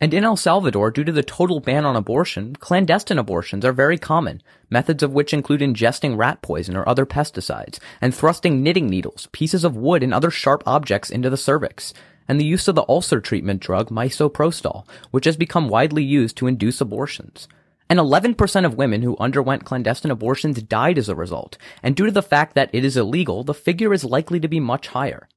And 0.00 0.12
in 0.12 0.24
El 0.24 0.36
Salvador, 0.36 0.90
due 0.90 1.04
to 1.04 1.12
the 1.12 1.22
total 1.22 1.60
ban 1.60 1.84
on 1.84 1.96
abortion, 1.96 2.56
clandestine 2.56 3.18
abortions 3.18 3.64
are 3.64 3.72
very 3.72 3.96
common, 3.96 4.42
methods 4.68 5.02
of 5.02 5.12
which 5.12 5.32
include 5.32 5.60
ingesting 5.60 6.16
rat 6.16 6.42
poison 6.42 6.76
or 6.76 6.86
other 6.88 7.06
pesticides, 7.06 7.78
and 8.00 8.14
thrusting 8.14 8.62
knitting 8.62 8.88
needles, 8.88 9.28
pieces 9.32 9.64
of 9.64 9.76
wood, 9.76 10.02
and 10.02 10.12
other 10.12 10.30
sharp 10.30 10.62
objects 10.66 11.10
into 11.10 11.30
the 11.30 11.36
cervix, 11.36 11.94
and 12.26 12.40
the 12.40 12.44
use 12.44 12.66
of 12.68 12.74
the 12.74 12.84
ulcer 12.88 13.20
treatment 13.20 13.60
drug 13.60 13.88
misoprostol, 13.88 14.86
which 15.10 15.26
has 15.26 15.36
become 15.36 15.68
widely 15.68 16.02
used 16.02 16.36
to 16.36 16.48
induce 16.48 16.80
abortions. 16.80 17.46
And 17.88 17.98
11% 17.98 18.64
of 18.64 18.74
women 18.74 19.02
who 19.02 19.16
underwent 19.18 19.64
clandestine 19.64 20.10
abortions 20.10 20.60
died 20.62 20.98
as 20.98 21.08
a 21.08 21.14
result, 21.14 21.56
and 21.82 21.94
due 21.94 22.06
to 22.06 22.12
the 22.12 22.22
fact 22.22 22.54
that 22.54 22.70
it 22.72 22.84
is 22.84 22.96
illegal, 22.96 23.44
the 23.44 23.54
figure 23.54 23.92
is 23.92 24.04
likely 24.04 24.40
to 24.40 24.48
be 24.48 24.58
much 24.58 24.88
higher. 24.88 25.28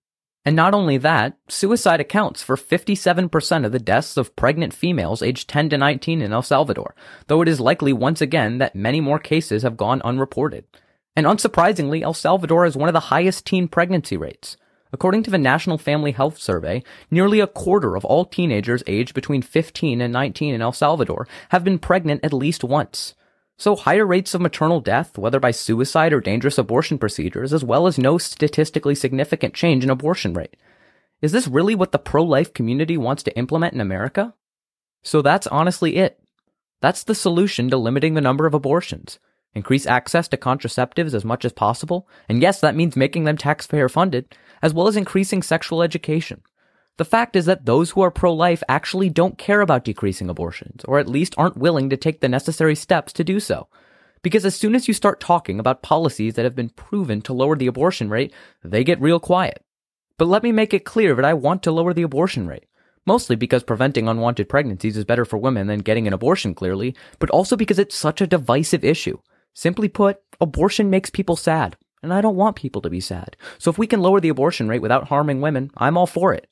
And 0.47 0.55
not 0.55 0.73
only 0.73 0.95
that, 0.99 1.37
suicide 1.49 1.99
accounts 1.99 2.41
for 2.41 2.55
57% 2.55 3.65
of 3.65 3.73
the 3.73 3.79
deaths 3.79 4.15
of 4.15 4.33
pregnant 4.37 4.73
females 4.73 5.21
aged 5.21 5.49
10 5.49 5.71
to 5.71 5.77
19 5.77 6.21
in 6.21 6.31
El 6.31 6.41
Salvador, 6.41 6.95
though 7.27 7.41
it 7.41 7.49
is 7.49 7.59
likely 7.59 7.91
once 7.91 8.21
again 8.21 8.57
that 8.59 8.73
many 8.73 9.01
more 9.01 9.19
cases 9.19 9.63
have 9.63 9.75
gone 9.75 10.01
unreported. 10.03 10.63
And 11.17 11.25
unsurprisingly, 11.25 12.01
El 12.01 12.13
Salvador 12.13 12.63
has 12.63 12.77
one 12.77 12.87
of 12.87 12.93
the 12.93 13.11
highest 13.11 13.45
teen 13.45 13.67
pregnancy 13.67 14.15
rates. 14.15 14.55
According 14.93 15.23
to 15.23 15.31
the 15.31 15.37
National 15.37 15.77
Family 15.77 16.13
Health 16.13 16.37
Survey, 16.37 16.81
nearly 17.11 17.41
a 17.41 17.47
quarter 17.47 17.97
of 17.97 18.05
all 18.05 18.23
teenagers 18.23 18.83
aged 18.87 19.13
between 19.13 19.41
15 19.41 19.99
and 19.99 20.13
19 20.13 20.55
in 20.55 20.61
El 20.61 20.71
Salvador 20.71 21.27
have 21.49 21.65
been 21.65 21.77
pregnant 21.77 22.23
at 22.23 22.31
least 22.31 22.63
once. 22.63 23.15
So 23.57 23.75
higher 23.75 24.05
rates 24.05 24.35
of 24.35 24.41
maternal 24.41 24.81
death, 24.81 25.17
whether 25.17 25.39
by 25.39 25.49
suicide 25.49 26.13
or 26.13 26.21
dangerous 26.21 26.59
abortion 26.59 26.99
procedures, 26.99 27.53
as 27.53 27.63
well 27.63 27.87
as 27.87 27.97
no 27.97 28.19
statistically 28.19 28.93
significant 28.93 29.55
change 29.55 29.83
in 29.83 29.89
abortion 29.89 30.33
rate. 30.33 30.55
Is 31.21 31.31
this 31.31 31.47
really 31.47 31.73
what 31.73 31.91
the 31.91 31.97
pro-life 31.97 32.53
community 32.53 32.97
wants 32.97 33.23
to 33.23 33.35
implement 33.35 33.73
in 33.73 33.81
America? 33.81 34.35
So 35.01 35.23
that's 35.23 35.47
honestly 35.47 35.95
it. 35.95 36.19
That's 36.81 37.03
the 37.03 37.15
solution 37.15 37.71
to 37.71 37.77
limiting 37.77 38.13
the 38.13 38.21
number 38.21 38.45
of 38.45 38.53
abortions. 38.53 39.17
Increase 39.55 39.87
access 39.87 40.27
to 40.27 40.37
contraceptives 40.37 41.15
as 41.15 41.25
much 41.25 41.43
as 41.43 41.51
possible, 41.51 42.07
and 42.29 42.43
yes, 42.43 42.61
that 42.61 42.75
means 42.75 42.95
making 42.95 43.23
them 43.23 43.37
taxpayer 43.37 43.89
funded, 43.89 44.35
as 44.61 44.71
well 44.71 44.87
as 44.87 44.95
increasing 44.95 45.41
sexual 45.41 45.81
education. 45.81 46.43
The 46.97 47.05
fact 47.05 47.35
is 47.35 47.45
that 47.45 47.65
those 47.65 47.91
who 47.91 48.01
are 48.01 48.11
pro-life 48.11 48.63
actually 48.67 49.09
don't 49.09 49.37
care 49.37 49.61
about 49.61 49.83
decreasing 49.83 50.29
abortions, 50.29 50.83
or 50.85 50.97
at 50.97 51.07
least 51.07 51.35
aren't 51.37 51.57
willing 51.57 51.89
to 51.91 51.97
take 51.97 52.21
the 52.21 52.29
necessary 52.29 52.75
steps 52.75 53.13
to 53.13 53.23
do 53.23 53.39
so. 53.39 53.67
Because 54.23 54.45
as 54.45 54.55
soon 54.55 54.73
as 54.73 54.87
you 54.87 54.93
start 54.95 55.19
talking 55.19 55.59
about 55.59 55.83
policies 55.83 56.33
that 56.33 56.43
have 56.43 56.55
been 56.55 56.69
proven 56.69 57.21
to 57.21 57.33
lower 57.33 57.55
the 57.55 57.67
abortion 57.67 58.09
rate, 58.09 58.33
they 58.63 58.83
get 58.83 58.99
real 58.99 59.19
quiet. 59.19 59.63
But 60.17 60.27
let 60.27 60.41
me 60.41 60.51
make 60.51 60.73
it 60.73 60.85
clear 60.85 61.13
that 61.15 61.25
I 61.25 61.35
want 61.35 61.61
to 61.63 61.71
lower 61.71 61.93
the 61.93 62.01
abortion 62.01 62.47
rate. 62.47 62.65
Mostly 63.05 63.35
because 63.35 63.63
preventing 63.63 64.07
unwanted 64.07 64.49
pregnancies 64.49 64.97
is 64.97 65.05
better 65.05 65.23
for 65.23 65.37
women 65.37 65.67
than 65.67 65.79
getting 65.79 66.07
an 66.07 66.13
abortion, 66.13 66.55
clearly, 66.55 66.95
but 67.19 67.29
also 67.29 67.55
because 67.55 67.79
it's 67.79 67.95
such 67.95 68.19
a 68.19 68.27
divisive 68.27 68.83
issue. 68.83 69.19
Simply 69.53 69.87
put, 69.87 70.19
abortion 70.41 70.89
makes 70.89 71.09
people 71.09 71.35
sad, 71.35 71.77
and 72.01 72.11
I 72.11 72.21
don't 72.21 72.35
want 72.35 72.57
people 72.57 72.81
to 72.81 72.89
be 72.89 72.99
sad. 72.99 73.37
So 73.59 73.69
if 73.69 73.77
we 73.77 73.87
can 73.87 74.01
lower 74.01 74.19
the 74.19 74.29
abortion 74.29 74.67
rate 74.67 74.81
without 74.81 75.07
harming 75.07 75.41
women, 75.41 75.71
I'm 75.77 75.97
all 75.97 76.07
for 76.07 76.33
it. 76.33 76.47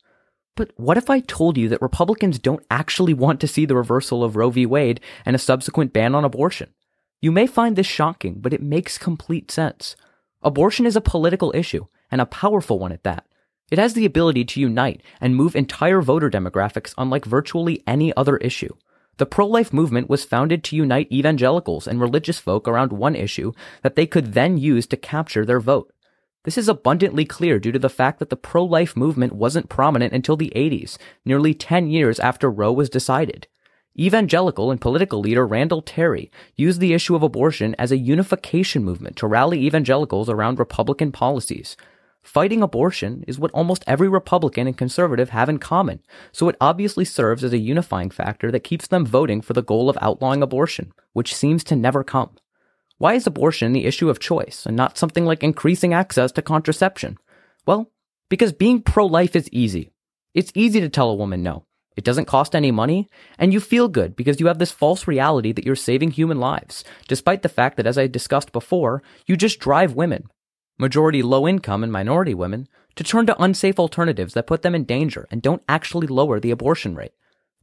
But 0.56 0.72
what 0.76 0.96
if 0.96 1.10
I 1.10 1.20
told 1.20 1.56
you 1.58 1.68
that 1.68 1.82
Republicans 1.82 2.38
don't 2.38 2.64
actually 2.70 3.14
want 3.14 3.40
to 3.40 3.46
see 3.46 3.66
the 3.66 3.76
reversal 3.76 4.24
of 4.24 4.36
Roe 4.36 4.50
v. 4.50 4.66
Wade 4.66 5.00
and 5.24 5.36
a 5.36 5.38
subsequent 5.38 5.92
ban 5.92 6.14
on 6.14 6.24
abortion? 6.24 6.70
You 7.20 7.30
may 7.30 7.46
find 7.46 7.76
this 7.76 7.86
shocking, 7.86 8.40
but 8.40 8.54
it 8.54 8.62
makes 8.62 8.98
complete 8.98 9.50
sense. 9.50 9.96
Abortion 10.42 10.86
is 10.86 10.96
a 10.96 11.00
political 11.00 11.52
issue, 11.54 11.86
and 12.10 12.20
a 12.20 12.26
powerful 12.26 12.78
one 12.78 12.92
at 12.92 13.04
that. 13.04 13.26
It 13.70 13.78
has 13.78 13.94
the 13.94 14.06
ability 14.06 14.44
to 14.46 14.60
unite 14.60 15.02
and 15.20 15.36
move 15.36 15.56
entire 15.56 16.00
voter 16.00 16.30
demographics 16.30 16.94
unlike 16.96 17.24
virtually 17.24 17.82
any 17.86 18.16
other 18.16 18.36
issue. 18.38 18.74
The 19.18 19.26
pro-life 19.26 19.72
movement 19.72 20.08
was 20.08 20.24
founded 20.24 20.62
to 20.64 20.76
unite 20.76 21.10
evangelicals 21.10 21.86
and 21.86 22.00
religious 22.00 22.38
folk 22.38 22.68
around 22.68 22.92
one 22.92 23.16
issue 23.16 23.52
that 23.82 23.96
they 23.96 24.06
could 24.06 24.34
then 24.34 24.56
use 24.56 24.86
to 24.88 24.96
capture 24.96 25.44
their 25.44 25.60
vote. 25.60 25.92
This 26.46 26.56
is 26.56 26.68
abundantly 26.68 27.24
clear 27.24 27.58
due 27.58 27.72
to 27.72 27.78
the 27.80 27.88
fact 27.88 28.20
that 28.20 28.30
the 28.30 28.36
pro-life 28.36 28.96
movement 28.96 29.32
wasn't 29.32 29.68
prominent 29.68 30.12
until 30.12 30.36
the 30.36 30.52
80s, 30.54 30.96
nearly 31.24 31.54
10 31.54 31.88
years 31.88 32.20
after 32.20 32.48
Roe 32.48 32.72
was 32.72 32.88
decided. 32.88 33.48
Evangelical 33.98 34.70
and 34.70 34.80
political 34.80 35.18
leader 35.18 35.44
Randall 35.44 35.82
Terry 35.82 36.30
used 36.54 36.78
the 36.78 36.94
issue 36.94 37.16
of 37.16 37.24
abortion 37.24 37.74
as 37.80 37.90
a 37.90 37.98
unification 37.98 38.84
movement 38.84 39.16
to 39.16 39.26
rally 39.26 39.66
evangelicals 39.66 40.28
around 40.30 40.60
Republican 40.60 41.10
policies. 41.10 41.76
Fighting 42.22 42.62
abortion 42.62 43.24
is 43.26 43.40
what 43.40 43.50
almost 43.50 43.82
every 43.88 44.08
Republican 44.08 44.68
and 44.68 44.78
conservative 44.78 45.30
have 45.30 45.48
in 45.48 45.58
common, 45.58 46.00
so 46.30 46.48
it 46.48 46.56
obviously 46.60 47.04
serves 47.04 47.42
as 47.42 47.52
a 47.52 47.58
unifying 47.58 48.10
factor 48.10 48.52
that 48.52 48.62
keeps 48.62 48.86
them 48.86 49.04
voting 49.04 49.40
for 49.40 49.52
the 49.52 49.64
goal 49.64 49.90
of 49.90 49.98
outlawing 50.00 50.44
abortion, 50.44 50.92
which 51.12 51.34
seems 51.34 51.64
to 51.64 51.74
never 51.74 52.04
come. 52.04 52.36
Why 52.98 53.12
is 53.14 53.26
abortion 53.26 53.72
the 53.72 53.84
issue 53.84 54.08
of 54.08 54.18
choice 54.18 54.64
and 54.64 54.74
not 54.74 54.96
something 54.96 55.26
like 55.26 55.42
increasing 55.42 55.92
access 55.92 56.32
to 56.32 56.42
contraception? 56.42 57.18
Well, 57.66 57.92
because 58.30 58.52
being 58.52 58.80
pro-life 58.80 59.36
is 59.36 59.50
easy. 59.52 59.90
It's 60.32 60.52
easy 60.54 60.80
to 60.80 60.88
tell 60.88 61.10
a 61.10 61.14
woman 61.14 61.42
no. 61.42 61.66
It 61.96 62.04
doesn't 62.04 62.26
cost 62.26 62.54
any 62.54 62.70
money, 62.70 63.08
and 63.38 63.52
you 63.52 63.60
feel 63.60 63.88
good 63.88 64.16
because 64.16 64.40
you 64.40 64.46
have 64.46 64.58
this 64.58 64.72
false 64.72 65.06
reality 65.06 65.52
that 65.52 65.64
you're 65.64 65.76
saving 65.76 66.10
human 66.10 66.38
lives, 66.40 66.84
despite 67.08 67.42
the 67.42 67.48
fact 67.48 67.76
that, 67.76 67.86
as 67.86 67.96
I 67.96 68.06
discussed 68.06 68.52
before, 68.52 69.02
you 69.26 69.36
just 69.36 69.60
drive 69.60 69.94
women, 69.94 70.24
majority 70.78 71.22
low 71.22 71.46
income 71.48 71.82
and 71.82 71.92
minority 71.92 72.34
women, 72.34 72.68
to 72.96 73.04
turn 73.04 73.26
to 73.26 73.42
unsafe 73.42 73.78
alternatives 73.78 74.34
that 74.34 74.46
put 74.46 74.62
them 74.62 74.74
in 74.74 74.84
danger 74.84 75.26
and 75.30 75.42
don't 75.42 75.62
actually 75.68 76.06
lower 76.06 76.40
the 76.40 76.50
abortion 76.50 76.94
rate. 76.94 77.12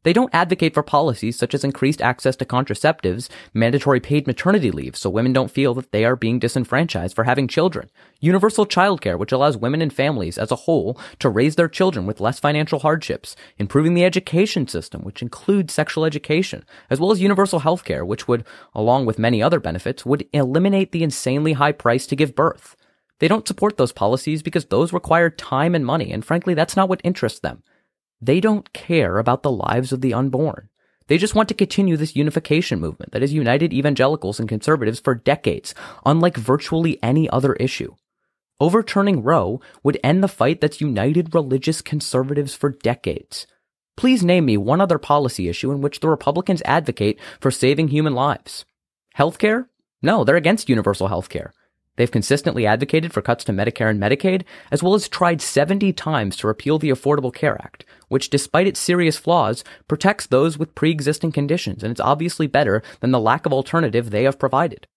They 0.04 0.14
don't 0.14 0.34
advocate 0.36 0.74
for 0.74 0.84
policies 0.84 1.38
such 1.38 1.54
as 1.54 1.64
increased 1.64 2.02
access 2.02 2.36
to 2.36 2.46
contraceptives, 2.46 3.30
mandatory 3.54 4.02
paid 4.02 4.28
maternity 4.28 4.70
leave 4.70 4.98
so 4.98 5.10
women 5.10 5.32
don't 5.32 5.52
feel 5.52 5.74
that 5.76 5.92
they 5.92 6.04
are 6.04 6.18
being 6.18 6.40
disenfranchised 6.40 7.16
for 7.16 7.24
having 7.24 7.48
children, 7.48 7.90
universal 8.20 8.66
childcare 8.66 9.18
which 9.18 9.32
allows 9.32 9.58
women 9.58 9.82
and 9.82 9.94
families 9.94 10.38
as 10.38 10.52
a 10.52 10.58
whole 10.58 11.00
to 11.20 11.30
raise 11.30 11.56
their 11.56 11.70
children 11.70 12.06
with 12.06 12.20
less 12.20 12.38
financial 12.40 12.80
hardships, 12.80 13.36
improving 13.58 13.94
the 13.94 14.04
education 14.04 14.68
system 14.68 15.02
which 15.04 15.22
includes 15.22 15.74
sexual 15.74 16.04
education, 16.04 16.66
as 16.90 17.00
well 17.00 17.12
as 17.12 17.22
universal 17.22 17.62
healthcare 17.62 18.06
which 18.06 18.28
would, 18.28 18.44
along 18.76 19.06
with 19.06 19.18
many 19.18 19.42
other 19.42 19.60
benefits, 19.60 20.06
would 20.06 20.28
eliminate 20.34 20.92
the 20.92 21.04
insanely 21.04 21.54
high 21.54 21.72
price 21.72 22.06
to 22.06 22.16
give 22.16 22.36
birth. 22.36 22.76
They 23.20 23.30
don't 23.30 23.48
support 23.48 23.78
those 23.78 23.94
policies 23.94 24.44
because 24.44 24.66
those 24.66 24.92
require 24.92 25.30
time 25.30 25.76
and 25.76 25.86
money, 25.86 26.12
and 26.12 26.26
frankly, 26.26 26.54
that's 26.54 26.76
not 26.76 26.90
what 26.90 27.00
interests 27.06 27.40
them. 27.40 27.64
They 28.24 28.40
don't 28.40 28.72
care 28.72 29.18
about 29.18 29.44
the 29.44 29.52
lives 29.52 29.92
of 29.92 30.00
the 30.00 30.14
unborn. 30.14 30.70
They 31.08 31.18
just 31.18 31.36
want 31.36 31.50
to 31.50 31.54
continue 31.56 31.98
this 31.98 32.16
unification 32.16 32.80
movement 32.80 33.12
that 33.12 33.22
has 33.22 33.34
united 33.34 33.74
evangelicals 33.74 34.40
and 34.40 34.48
conservatives 34.48 35.02
for 35.02 35.14
decades, 35.14 35.76
unlike 36.06 36.38
virtually 36.38 37.04
any 37.04 37.30
other 37.30 37.52
issue. 37.56 37.96
Overturning 38.62 39.24
Roe 39.24 39.60
would 39.84 40.00
end 40.06 40.24
the 40.24 40.30
fight 40.30 40.62
that's 40.62 40.80
united 40.80 41.36
religious 41.36 41.82
conservatives 41.82 42.56
for 42.56 42.70
decades. 42.70 43.46
Please 43.98 44.24
name 44.24 44.46
me 44.46 44.56
one 44.56 44.80
other 44.80 44.98
policy 44.98 45.50
issue 45.50 45.72
in 45.72 45.82
which 45.82 46.00
the 46.00 46.08
Republicans 46.08 46.62
advocate 46.64 47.20
for 47.42 47.52
saving 47.52 47.90
human 47.90 48.14
lives. 48.14 48.64
Healthcare? 49.18 49.68
No, 50.02 50.24
they're 50.24 50.38
against 50.38 50.70
universal 50.70 51.10
healthcare. 51.10 51.50
They've 51.96 52.10
consistently 52.10 52.66
advocated 52.66 53.14
for 53.14 53.22
cuts 53.22 53.44
to 53.46 53.52
Medicare 53.52 53.90
and 53.90 54.02
Medicaid, 54.02 54.44
as 54.72 54.82
well 54.82 54.96
as 54.96 55.08
tried 55.08 55.42
70 55.42 55.94
times 55.94 56.36
to 56.38 56.48
repeal 56.48 56.80
the 56.80 56.90
Affordable 56.90 57.34
Care 57.34 57.62
Act, 57.62 57.86
which, 58.08 58.30
despite 58.30 58.66
its 58.66 58.80
serious 58.80 59.18
flaws, 59.18 59.64
protects 59.88 60.26
those 60.26 60.58
with 60.58 60.76
pre-existing 60.76 61.32
conditions, 61.32 61.84
and 61.84 61.92
it's 61.92 62.02
obviously 62.02 62.48
better 62.48 62.82
than 63.00 63.12
the 63.12 63.20
lack 63.20 63.46
of 63.46 63.54
alternative 63.54 64.10
they 64.10 64.24
have 64.24 64.40
provided. 64.40 64.88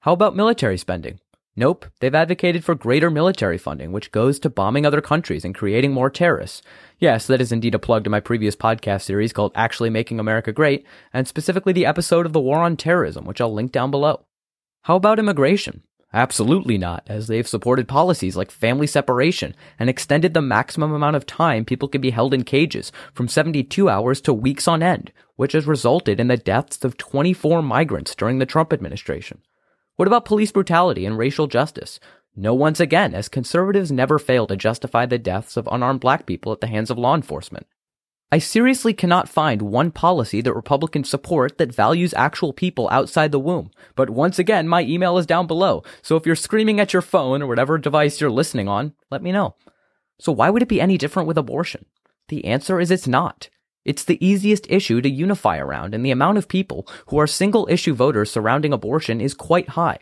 How 0.00 0.12
about 0.12 0.36
military 0.36 0.78
spending? 0.78 1.18
Nope, 1.56 1.86
they've 2.00 2.14
advocated 2.14 2.64
for 2.64 2.74
greater 2.74 3.10
military 3.10 3.58
funding, 3.58 3.92
which 3.92 4.10
goes 4.10 4.40
to 4.40 4.50
bombing 4.50 4.84
other 4.84 5.00
countries 5.00 5.44
and 5.44 5.54
creating 5.54 5.92
more 5.92 6.10
terrorists. 6.10 6.62
Yes, 6.98 7.28
that 7.28 7.40
is 7.40 7.52
indeed 7.52 7.76
a 7.76 7.78
plug 7.78 8.02
to 8.04 8.10
my 8.10 8.18
previous 8.18 8.56
podcast 8.56 9.02
series 9.02 9.32
called 9.32 9.52
Actually 9.54 9.90
Making 9.90 10.18
America 10.18 10.52
Great, 10.52 10.84
and 11.12 11.28
specifically 11.28 11.72
the 11.72 11.86
episode 11.86 12.26
of 12.26 12.32
the 12.32 12.40
War 12.40 12.58
on 12.58 12.76
Terrorism, 12.76 13.24
which 13.24 13.40
I'll 13.40 13.54
link 13.54 13.70
down 13.70 13.92
below. 13.92 14.24
How 14.82 14.96
about 14.96 15.20
immigration? 15.20 15.82
Absolutely 16.14 16.78
not, 16.78 17.02
as 17.08 17.26
they've 17.26 17.46
supported 17.46 17.88
policies 17.88 18.36
like 18.36 18.52
family 18.52 18.86
separation 18.86 19.52
and 19.80 19.90
extended 19.90 20.32
the 20.32 20.40
maximum 20.40 20.92
amount 20.92 21.16
of 21.16 21.26
time 21.26 21.64
people 21.64 21.88
can 21.88 22.00
be 22.00 22.10
held 22.10 22.32
in 22.32 22.44
cages 22.44 22.92
from 23.12 23.26
72 23.26 23.88
hours 23.88 24.20
to 24.20 24.32
weeks 24.32 24.68
on 24.68 24.80
end, 24.80 25.10
which 25.34 25.54
has 25.54 25.66
resulted 25.66 26.20
in 26.20 26.28
the 26.28 26.36
deaths 26.36 26.84
of 26.84 26.96
24 26.96 27.62
migrants 27.62 28.14
during 28.14 28.38
the 28.38 28.46
Trump 28.46 28.72
administration. 28.72 29.40
What 29.96 30.06
about 30.06 30.24
police 30.24 30.52
brutality 30.52 31.04
and 31.04 31.18
racial 31.18 31.48
justice? 31.48 31.98
No, 32.36 32.54
once 32.54 32.78
again, 32.78 33.12
as 33.12 33.28
conservatives 33.28 33.90
never 33.90 34.20
fail 34.20 34.46
to 34.46 34.54
justify 34.54 35.06
the 35.06 35.18
deaths 35.18 35.56
of 35.56 35.68
unarmed 35.72 36.00
black 36.00 36.26
people 36.26 36.52
at 36.52 36.60
the 36.60 36.68
hands 36.68 36.92
of 36.92 36.98
law 36.98 37.16
enforcement. 37.16 37.66
I 38.32 38.38
seriously 38.38 38.92
cannot 38.94 39.28
find 39.28 39.62
one 39.62 39.90
policy 39.92 40.40
that 40.40 40.54
Republicans 40.54 41.08
support 41.08 41.58
that 41.58 41.74
values 41.74 42.12
actual 42.14 42.52
people 42.52 42.88
outside 42.90 43.30
the 43.30 43.38
womb. 43.38 43.70
But 43.94 44.10
once 44.10 44.38
again, 44.38 44.66
my 44.66 44.82
email 44.82 45.18
is 45.18 45.26
down 45.26 45.46
below. 45.46 45.84
So 46.02 46.16
if 46.16 46.26
you're 46.26 46.34
screaming 46.34 46.80
at 46.80 46.92
your 46.92 47.02
phone 47.02 47.42
or 47.42 47.46
whatever 47.46 47.78
device 47.78 48.20
you're 48.20 48.30
listening 48.30 48.66
on, 48.66 48.94
let 49.10 49.22
me 49.22 49.30
know. 49.30 49.54
So 50.18 50.32
why 50.32 50.50
would 50.50 50.62
it 50.62 50.68
be 50.68 50.80
any 50.80 50.98
different 50.98 51.28
with 51.28 51.38
abortion? 51.38 51.84
The 52.28 52.44
answer 52.44 52.80
is 52.80 52.90
it's 52.90 53.06
not. 53.06 53.50
It's 53.84 54.04
the 54.04 54.24
easiest 54.24 54.70
issue 54.70 55.00
to 55.02 55.10
unify 55.10 55.58
around, 55.58 55.94
and 55.94 56.04
the 56.04 56.10
amount 56.10 56.38
of 56.38 56.48
people 56.48 56.88
who 57.08 57.18
are 57.18 57.26
single 57.26 57.68
issue 57.70 57.94
voters 57.94 58.30
surrounding 58.30 58.72
abortion 58.72 59.20
is 59.20 59.34
quite 59.34 59.70
high. 59.70 59.98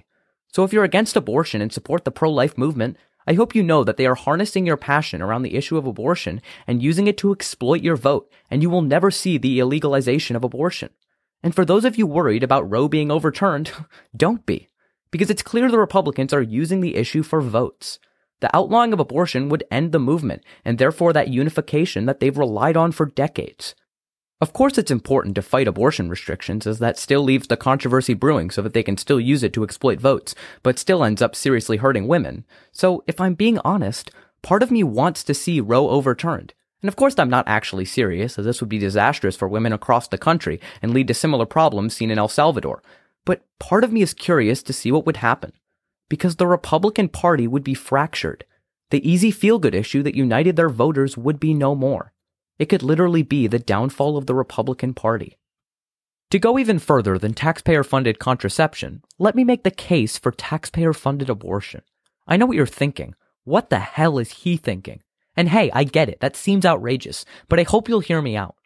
So 0.49 0.65
if 0.65 0.73
you're 0.73 0.85
against 0.85 1.17
abortion 1.17 1.61
and 1.61 1.73
support 1.73 2.05
the 2.05 2.11
pro-life 2.11 2.57
movement, 2.57 2.97
I 3.27 3.35
hope 3.35 3.55
you 3.55 3.63
know 3.63 3.85
that 3.85 3.97
they 3.97 4.07
are 4.07 4.15
harnessing 4.15 4.67
your 4.67 4.77
passion 4.77 5.23
around 5.23 5.43
the 5.43 5.55
issue 5.55 5.77
of 5.77 5.87
abortion 5.87 6.43
and 6.67 6.83
using 6.83 7.07
it 7.07 7.17
to 7.19 7.33
exploit 7.33 7.83
your 7.83 7.97
vote, 7.97 8.31
and 8.51 8.63
you 8.63 8.71
will 8.71 8.83
never 8.83 9.11
see 9.11 9.39
the 9.39 9.59
illegalization 9.59 10.35
of 10.35 10.45
abortion. 10.45 10.91
And 11.43 11.55
for 11.55 11.65
those 11.65 11.85
of 11.85 11.97
you 11.97 12.07
worried 12.07 12.43
about 12.43 12.69
Roe 12.71 12.89
being 12.89 13.11
overturned, 13.11 13.73
don't 14.17 14.47
be. 14.47 14.69
Because 15.11 15.31
it's 15.31 15.43
clear 15.43 15.71
the 15.71 15.79
Republicans 15.79 16.33
are 16.33 16.43
using 16.43 16.81
the 16.81 16.97
issue 16.97 17.23
for 17.23 17.41
votes. 17.41 17.99
The 18.41 18.55
outlawing 18.57 18.93
of 18.93 18.99
abortion 18.99 19.49
would 19.51 19.65
end 19.71 19.93
the 19.93 20.01
movement, 20.01 20.43
and 20.65 20.79
therefore 20.79 21.13
that 21.13 21.29
unification 21.29 22.07
that 22.07 22.19
they've 22.19 22.37
relied 22.37 22.77
on 22.77 22.91
for 22.91 23.07
decades. 23.07 23.75
Of 24.43 24.53
course, 24.53 24.77
it's 24.77 24.91
important 24.91 25.37
to 25.37 25.43
fight 25.43 25.69
abortion 25.69 26.09
restrictions, 26.09 26.67
as 26.67 26.81
that 26.81 26.99
still 26.99 27.23
leaves 27.23 27.47
the 27.47 27.57
controversy 27.57 28.13
brewing 28.13 28.51
so 28.51 28.61
that 28.63 28.73
they 28.73 28.83
can 28.83 28.97
still 28.97 29.21
use 29.21 29.45
it 29.45 29.53
to 29.53 29.63
exploit 29.63 30.01
votes, 30.01 30.35
but 30.65 30.81
still 30.81 31.05
ends 31.05 31.23
up 31.23 31.37
seriously 31.37 31.77
hurting 31.77 32.09
women. 32.09 32.45
So, 32.73 33.05
if 33.07 33.21
I'm 33.21 33.35
being 33.35 33.61
honest, 33.61 34.11
part 34.43 34.65
of 34.65 34.73
me 34.73 34.83
wants 34.83 35.23
to 35.23 35.33
see 35.33 35.61
Roe 35.61 35.91
overturned. 35.91 36.55
And 36.83 36.89
of 36.89 36.97
course, 36.97 37.17
I'm 37.21 37.31
not 37.31 37.47
actually 37.47 37.85
serious, 37.85 38.37
as 38.37 38.45
this 38.45 38.61
would 38.61 38.69
be 38.69 38.81
disastrous 38.81 39.37
for 39.37 39.47
women 39.47 39.73
across 39.73 40.09
the 40.09 40.19
country 40.19 40.61
and 40.83 40.93
lead 40.93 41.07
to 41.07 41.15
similar 41.15 41.47
problems 41.47 41.95
seen 41.95 42.11
in 42.11 42.19
El 42.19 42.27
Salvador. 42.27 42.83
But 43.25 43.45
part 43.61 43.85
of 43.85 43.93
me 43.93 44.03
is 44.03 44.13
curious 44.13 44.61
to 44.65 44.73
see 44.73 44.91
what 44.91 45.07
would 45.07 45.19
happen. 45.19 45.53
Because 46.09 46.35
the 46.35 46.49
Republican 46.49 47.09
Party 47.09 47.47
would 47.47 47.63
be 47.63 47.75
fractured. 47.75 48.45
The 48.91 49.09
easy 49.09 49.31
feel 49.31 49.61
good 49.61 49.77
issue 49.77 50.03
that 50.03 50.17
united 50.17 50.57
their 50.57 50.69
voters 50.69 51.17
would 51.17 51.39
be 51.39 51.55
no 51.55 51.77
more. 51.77 52.13
It 52.59 52.67
could 52.67 52.83
literally 52.83 53.23
be 53.23 53.47
the 53.47 53.59
downfall 53.59 54.17
of 54.17 54.27
the 54.27 54.35
Republican 54.35 54.95
Party. 54.95 55.37
To 56.31 56.39
go 56.39 56.59
even 56.59 56.79
further 56.79 57.19
than 57.19 57.35
taxpayer 57.35 57.85
funded 57.85 58.19
contraception, 58.19 59.03
let 59.19 59.35
me 59.35 59.45
make 59.45 59.65
the 59.65 59.71
case 59.71 60.17
for 60.17 60.33
taxpayer 60.33 60.93
funded 60.93 61.29
abortion. 61.29 61.83
I 62.27 62.37
know 62.37 62.47
what 62.47 62.57
you're 62.57 62.67
thinking. 62.67 63.15
What 63.45 63.71
the 63.71 63.81
hell 63.81 64.19
is 64.19 64.31
he 64.31 64.57
thinking? 64.57 65.03
And 65.37 65.49
hey, 65.49 65.71
I 65.73 65.85
get 65.85 66.09
it, 66.09 66.21
that 66.21 66.37
seems 66.37 66.65
outrageous, 66.65 67.25
but 67.49 67.59
I 67.59 67.65
hope 67.65 67.89
you'll 67.89 68.01
hear 68.01 68.23
me 68.23 68.37
out. 68.37 68.57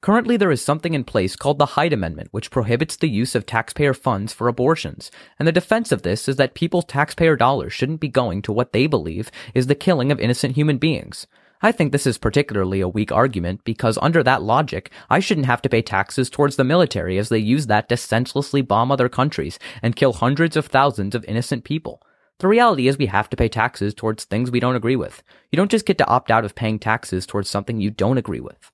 Currently, 0.00 0.36
there 0.36 0.50
is 0.50 0.60
something 0.60 0.92
in 0.92 1.04
place 1.04 1.34
called 1.34 1.58
the 1.58 1.66
Hyde 1.66 1.94
Amendment, 1.94 2.28
which 2.30 2.50
prohibits 2.50 2.94
the 2.94 3.08
use 3.08 3.34
of 3.34 3.46
taxpayer 3.46 3.94
funds 3.94 4.34
for 4.34 4.48
abortions. 4.48 5.10
And 5.38 5.48
the 5.48 5.52
defense 5.52 5.92
of 5.92 6.02
this 6.02 6.28
is 6.28 6.36
that 6.36 6.54
people's 6.54 6.84
taxpayer 6.84 7.36
dollars 7.36 7.72
shouldn't 7.72 8.00
be 8.00 8.08
going 8.08 8.42
to 8.42 8.52
what 8.52 8.72
they 8.72 8.86
believe 8.86 9.30
is 9.54 9.66
the 9.66 9.74
killing 9.74 10.12
of 10.12 10.20
innocent 10.20 10.56
human 10.56 10.76
beings. 10.76 11.26
I 11.64 11.72
think 11.72 11.92
this 11.92 12.06
is 12.06 12.18
particularly 12.18 12.82
a 12.82 12.88
weak 12.88 13.10
argument 13.10 13.64
because 13.64 13.98
under 14.02 14.22
that 14.22 14.42
logic, 14.42 14.90
I 15.08 15.18
shouldn't 15.18 15.46
have 15.46 15.62
to 15.62 15.70
pay 15.70 15.80
taxes 15.80 16.28
towards 16.28 16.56
the 16.56 16.62
military 16.62 17.16
as 17.16 17.30
they 17.30 17.38
use 17.38 17.68
that 17.68 17.88
to 17.88 17.96
senselessly 17.96 18.60
bomb 18.60 18.92
other 18.92 19.08
countries 19.08 19.58
and 19.80 19.96
kill 19.96 20.12
hundreds 20.12 20.58
of 20.58 20.66
thousands 20.66 21.14
of 21.14 21.24
innocent 21.24 21.64
people. 21.64 22.02
The 22.38 22.48
reality 22.48 22.86
is 22.86 22.98
we 22.98 23.06
have 23.06 23.30
to 23.30 23.36
pay 23.38 23.48
taxes 23.48 23.94
towards 23.94 24.24
things 24.24 24.50
we 24.50 24.60
don't 24.60 24.76
agree 24.76 24.94
with. 24.94 25.22
You 25.50 25.56
don't 25.56 25.70
just 25.70 25.86
get 25.86 25.96
to 25.96 26.06
opt 26.06 26.30
out 26.30 26.44
of 26.44 26.54
paying 26.54 26.78
taxes 26.78 27.24
towards 27.24 27.48
something 27.48 27.80
you 27.80 27.90
don't 27.90 28.18
agree 28.18 28.40
with. 28.40 28.70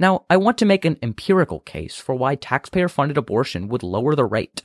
Now, 0.00 0.24
I 0.28 0.36
want 0.36 0.58
to 0.58 0.66
make 0.66 0.84
an 0.84 0.98
empirical 1.00 1.60
case 1.60 1.94
for 1.94 2.16
why 2.16 2.34
taxpayer 2.34 2.88
funded 2.88 3.18
abortion 3.18 3.68
would 3.68 3.84
lower 3.84 4.16
the 4.16 4.24
rate. 4.24 4.62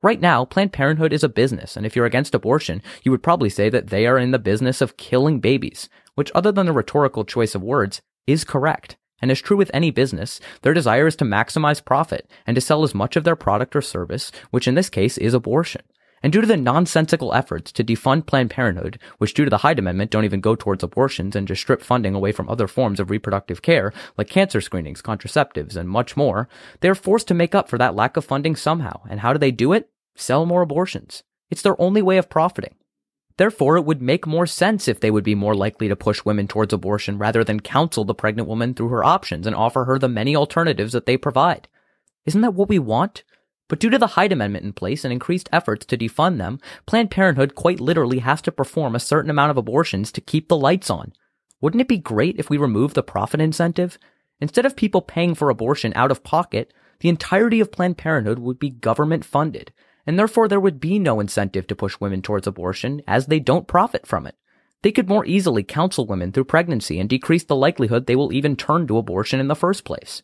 Right 0.00 0.20
now, 0.20 0.44
Planned 0.44 0.72
Parenthood 0.72 1.12
is 1.12 1.24
a 1.24 1.28
business, 1.28 1.76
and 1.76 1.84
if 1.84 1.96
you're 1.96 2.06
against 2.06 2.36
abortion, 2.36 2.82
you 3.02 3.10
would 3.10 3.24
probably 3.24 3.50
say 3.50 3.68
that 3.70 3.88
they 3.88 4.06
are 4.06 4.18
in 4.18 4.30
the 4.30 4.38
business 4.38 4.80
of 4.80 4.96
killing 4.96 5.40
babies, 5.40 5.88
which, 6.16 6.32
other 6.34 6.50
than 6.50 6.68
a 6.68 6.72
rhetorical 6.72 7.24
choice 7.24 7.54
of 7.54 7.62
words, 7.62 8.02
is 8.26 8.44
correct. 8.44 8.96
And 9.22 9.30
as 9.30 9.40
true 9.40 9.56
with 9.56 9.70
any 9.72 9.90
business, 9.90 10.40
their 10.62 10.74
desire 10.74 11.06
is 11.06 11.16
to 11.16 11.24
maximize 11.24 11.82
profit 11.82 12.28
and 12.46 12.54
to 12.54 12.60
sell 12.60 12.82
as 12.82 12.94
much 12.94 13.16
of 13.16 13.24
their 13.24 13.36
product 13.36 13.74
or 13.76 13.80
service, 13.80 14.30
which 14.50 14.68
in 14.68 14.74
this 14.74 14.90
case 14.90 15.16
is 15.16 15.32
abortion. 15.32 15.82
And 16.22 16.32
due 16.32 16.40
to 16.40 16.46
the 16.46 16.56
nonsensical 16.56 17.32
efforts 17.32 17.70
to 17.72 17.84
defund 17.84 18.26
Planned 18.26 18.50
Parenthood, 18.50 18.98
which 19.18 19.34
due 19.34 19.44
to 19.44 19.50
the 19.50 19.58
Hyde 19.58 19.78
Amendment 19.78 20.10
don't 20.10 20.24
even 20.24 20.40
go 20.40 20.56
towards 20.56 20.82
abortions 20.82 21.36
and 21.36 21.46
just 21.46 21.62
strip 21.62 21.82
funding 21.82 22.14
away 22.14 22.32
from 22.32 22.48
other 22.48 22.66
forms 22.66 22.98
of 22.98 23.10
reproductive 23.10 23.62
care, 23.62 23.92
like 24.18 24.28
cancer 24.28 24.60
screenings, 24.60 25.02
contraceptives, 25.02 25.76
and 25.76 25.88
much 25.88 26.16
more, 26.16 26.48
they 26.80 26.88
are 26.88 26.94
forced 26.94 27.28
to 27.28 27.34
make 27.34 27.54
up 27.54 27.68
for 27.68 27.78
that 27.78 27.94
lack 27.94 28.16
of 28.16 28.24
funding 28.24 28.56
somehow. 28.56 29.02
And 29.08 29.20
how 29.20 29.32
do 29.32 29.38
they 29.38 29.50
do 29.50 29.72
it? 29.72 29.88
sell 30.16 30.46
more 30.46 30.62
abortions. 30.62 31.22
It's 31.50 31.62
their 31.62 31.80
only 31.80 32.02
way 32.02 32.16
of 32.16 32.30
profiting. 32.30 32.74
Therefore, 33.38 33.76
it 33.76 33.84
would 33.84 34.00
make 34.00 34.26
more 34.26 34.46
sense 34.46 34.88
if 34.88 35.00
they 35.00 35.10
would 35.10 35.24
be 35.24 35.34
more 35.34 35.54
likely 35.54 35.88
to 35.88 35.96
push 35.96 36.24
women 36.24 36.48
towards 36.48 36.72
abortion 36.72 37.18
rather 37.18 37.44
than 37.44 37.60
counsel 37.60 38.04
the 38.04 38.14
pregnant 38.14 38.48
woman 38.48 38.72
through 38.72 38.88
her 38.88 39.04
options 39.04 39.46
and 39.46 39.54
offer 39.54 39.84
her 39.84 39.98
the 39.98 40.08
many 40.08 40.34
alternatives 40.34 40.92
that 40.92 41.04
they 41.04 41.16
provide. 41.16 41.68
Isn't 42.24 42.40
that 42.40 42.54
what 42.54 42.68
we 42.68 42.78
want? 42.78 43.24
But 43.68 43.80
due 43.80 43.90
to 43.90 43.98
the 43.98 44.08
Hyde 44.08 44.32
Amendment 44.32 44.64
in 44.64 44.72
place 44.72 45.04
and 45.04 45.12
increased 45.12 45.48
efforts 45.52 45.84
to 45.86 45.98
defund 45.98 46.38
them, 46.38 46.60
Planned 46.86 47.10
Parenthood 47.10 47.54
quite 47.54 47.80
literally 47.80 48.20
has 48.20 48.40
to 48.42 48.52
perform 48.52 48.94
a 48.94 49.00
certain 49.00 49.30
amount 49.30 49.50
of 49.50 49.56
abortions 49.56 50.12
to 50.12 50.20
keep 50.20 50.48
the 50.48 50.56
lights 50.56 50.88
on. 50.88 51.12
Wouldn't 51.60 51.80
it 51.80 51.88
be 51.88 51.98
great 51.98 52.38
if 52.38 52.48
we 52.48 52.58
removed 52.58 52.94
the 52.94 53.02
profit 53.02 53.40
incentive? 53.40 53.98
Instead 54.40 54.66
of 54.66 54.76
people 54.76 55.02
paying 55.02 55.34
for 55.34 55.50
abortion 55.50 55.92
out 55.96 56.10
of 56.10 56.22
pocket, 56.22 56.72
the 57.00 57.08
entirety 57.08 57.60
of 57.60 57.72
Planned 57.72 57.98
Parenthood 57.98 58.38
would 58.38 58.58
be 58.58 58.70
government 58.70 59.24
funded, 59.24 59.72
and 60.06 60.18
therefore 60.18 60.48
there 60.48 60.60
would 60.60 60.80
be 60.80 60.98
no 60.98 61.20
incentive 61.20 61.66
to 61.66 61.76
push 61.76 61.98
women 62.00 62.22
towards 62.22 62.46
abortion 62.46 63.02
as 63.06 63.26
they 63.26 63.40
don't 63.40 63.66
profit 63.66 64.06
from 64.06 64.26
it. 64.26 64.36
They 64.82 64.92
could 64.92 65.08
more 65.08 65.26
easily 65.26 65.64
counsel 65.64 66.06
women 66.06 66.32
through 66.32 66.44
pregnancy 66.44 67.00
and 67.00 67.08
decrease 67.08 67.44
the 67.44 67.56
likelihood 67.56 68.06
they 68.06 68.16
will 68.16 68.32
even 68.32 68.56
turn 68.56 68.86
to 68.86 68.98
abortion 68.98 69.40
in 69.40 69.48
the 69.48 69.56
first 69.56 69.84
place. 69.84 70.22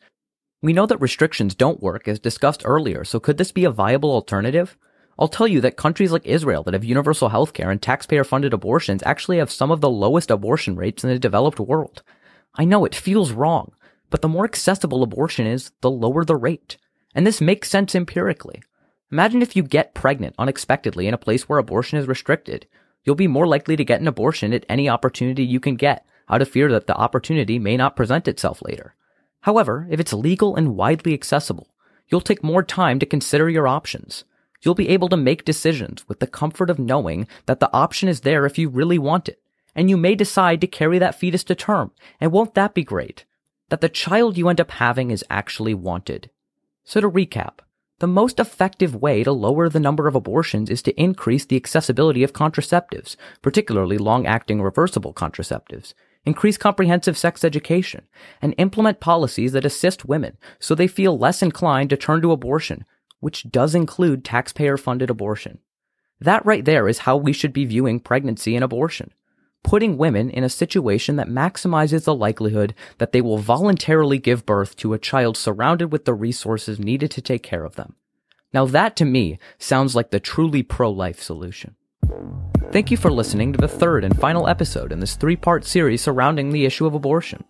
We 0.60 0.72
know 0.72 0.86
that 0.86 1.00
restrictions 1.00 1.56
don't 1.56 1.82
work 1.82 2.06
as 2.06 2.20
discussed 2.20 2.62
earlier, 2.64 3.04
so 3.04 3.18
could 3.18 3.38
this 3.38 3.50
be 3.50 3.64
a 3.64 3.70
viable 3.70 4.12
alternative? 4.12 4.76
I'll 5.18 5.28
tell 5.28 5.48
you 5.48 5.60
that 5.62 5.76
countries 5.76 6.12
like 6.12 6.24
Israel 6.24 6.62
that 6.62 6.74
have 6.74 6.84
universal 6.84 7.30
healthcare 7.30 7.70
and 7.70 7.82
taxpayer 7.82 8.24
funded 8.24 8.52
abortions 8.52 9.02
actually 9.04 9.38
have 9.38 9.50
some 9.50 9.70
of 9.70 9.80
the 9.80 9.90
lowest 9.90 10.30
abortion 10.30 10.76
rates 10.76 11.02
in 11.02 11.10
the 11.10 11.18
developed 11.18 11.58
world. 11.58 12.02
I 12.54 12.64
know 12.64 12.84
it 12.84 12.94
feels 12.94 13.32
wrong, 13.32 13.72
but 14.10 14.22
the 14.22 14.28
more 14.28 14.44
accessible 14.44 15.02
abortion 15.02 15.46
is, 15.46 15.72
the 15.80 15.90
lower 15.90 16.24
the 16.24 16.36
rate. 16.36 16.76
And 17.14 17.26
this 17.26 17.40
makes 17.40 17.68
sense 17.68 17.94
empirically. 17.94 18.62
Imagine 19.12 19.42
if 19.42 19.54
you 19.54 19.62
get 19.62 19.92
pregnant 19.92 20.34
unexpectedly 20.38 21.06
in 21.06 21.12
a 21.12 21.18
place 21.18 21.46
where 21.46 21.58
abortion 21.58 21.98
is 21.98 22.08
restricted. 22.08 22.66
You'll 23.04 23.14
be 23.14 23.28
more 23.28 23.46
likely 23.46 23.76
to 23.76 23.84
get 23.84 24.00
an 24.00 24.08
abortion 24.08 24.54
at 24.54 24.64
any 24.70 24.88
opportunity 24.88 25.44
you 25.44 25.60
can 25.60 25.76
get, 25.76 26.06
out 26.30 26.40
of 26.40 26.48
fear 26.48 26.72
that 26.72 26.86
the 26.86 26.96
opportunity 26.96 27.58
may 27.58 27.76
not 27.76 27.94
present 27.94 28.26
itself 28.26 28.62
later. 28.62 28.94
However, 29.42 29.86
if 29.90 30.00
it's 30.00 30.14
legal 30.14 30.56
and 30.56 30.76
widely 30.76 31.12
accessible, 31.12 31.74
you'll 32.08 32.22
take 32.22 32.42
more 32.42 32.62
time 32.62 32.98
to 33.00 33.06
consider 33.06 33.50
your 33.50 33.68
options. 33.68 34.24
You'll 34.62 34.74
be 34.74 34.88
able 34.88 35.10
to 35.10 35.16
make 35.18 35.44
decisions 35.44 36.08
with 36.08 36.20
the 36.20 36.26
comfort 36.26 36.70
of 36.70 36.78
knowing 36.78 37.26
that 37.44 37.60
the 37.60 37.72
option 37.74 38.08
is 38.08 38.20
there 38.20 38.46
if 38.46 38.56
you 38.56 38.70
really 38.70 38.98
want 38.98 39.28
it. 39.28 39.42
And 39.74 39.90
you 39.90 39.98
may 39.98 40.14
decide 40.14 40.62
to 40.62 40.66
carry 40.66 40.98
that 41.00 41.16
fetus 41.16 41.44
to 41.44 41.54
term. 41.54 41.90
And 42.18 42.32
won't 42.32 42.54
that 42.54 42.72
be 42.72 42.84
great? 42.84 43.26
That 43.68 43.82
the 43.82 43.90
child 43.90 44.38
you 44.38 44.48
end 44.48 44.60
up 44.60 44.70
having 44.70 45.10
is 45.10 45.24
actually 45.28 45.74
wanted. 45.74 46.30
So 46.84 47.00
to 47.00 47.10
recap, 47.10 47.58
the 48.02 48.08
most 48.08 48.40
effective 48.40 48.96
way 48.96 49.22
to 49.22 49.30
lower 49.30 49.68
the 49.68 49.78
number 49.78 50.08
of 50.08 50.16
abortions 50.16 50.68
is 50.68 50.82
to 50.82 51.00
increase 51.00 51.44
the 51.44 51.54
accessibility 51.54 52.24
of 52.24 52.32
contraceptives, 52.32 53.14
particularly 53.42 53.96
long-acting 53.96 54.60
reversible 54.60 55.14
contraceptives, 55.14 55.94
increase 56.24 56.58
comprehensive 56.58 57.16
sex 57.16 57.44
education, 57.44 58.02
and 58.42 58.56
implement 58.58 58.98
policies 58.98 59.52
that 59.52 59.64
assist 59.64 60.04
women 60.04 60.36
so 60.58 60.74
they 60.74 60.88
feel 60.88 61.16
less 61.16 61.44
inclined 61.44 61.90
to 61.90 61.96
turn 61.96 62.20
to 62.20 62.32
abortion, 62.32 62.84
which 63.20 63.48
does 63.52 63.72
include 63.72 64.24
taxpayer-funded 64.24 65.08
abortion. 65.08 65.60
That 66.18 66.44
right 66.44 66.64
there 66.64 66.88
is 66.88 66.98
how 66.98 67.16
we 67.16 67.32
should 67.32 67.52
be 67.52 67.66
viewing 67.66 68.00
pregnancy 68.00 68.56
and 68.56 68.64
abortion 68.64 69.12
putting 69.62 69.96
women 69.96 70.28
in 70.30 70.44
a 70.44 70.48
situation 70.48 71.16
that 71.16 71.28
maximizes 71.28 72.04
the 72.04 72.14
likelihood 72.14 72.74
that 72.98 73.12
they 73.12 73.20
will 73.20 73.38
voluntarily 73.38 74.18
give 74.18 74.46
birth 74.46 74.76
to 74.76 74.92
a 74.92 74.98
child 74.98 75.36
surrounded 75.36 75.92
with 75.92 76.04
the 76.04 76.14
resources 76.14 76.78
needed 76.78 77.10
to 77.10 77.20
take 77.20 77.42
care 77.42 77.64
of 77.64 77.76
them. 77.76 77.94
Now 78.52 78.66
that 78.66 78.96
to 78.96 79.04
me 79.04 79.38
sounds 79.58 79.96
like 79.96 80.10
the 80.10 80.20
truly 80.20 80.62
pro-life 80.62 81.22
solution. 81.22 81.76
Thank 82.70 82.90
you 82.90 82.96
for 82.96 83.10
listening 83.10 83.52
to 83.52 83.58
the 83.58 83.68
third 83.68 84.04
and 84.04 84.18
final 84.18 84.48
episode 84.48 84.92
in 84.92 85.00
this 85.00 85.16
three-part 85.16 85.64
series 85.64 86.02
surrounding 86.02 86.50
the 86.50 86.64
issue 86.64 86.86
of 86.86 86.94
abortion. 86.94 87.44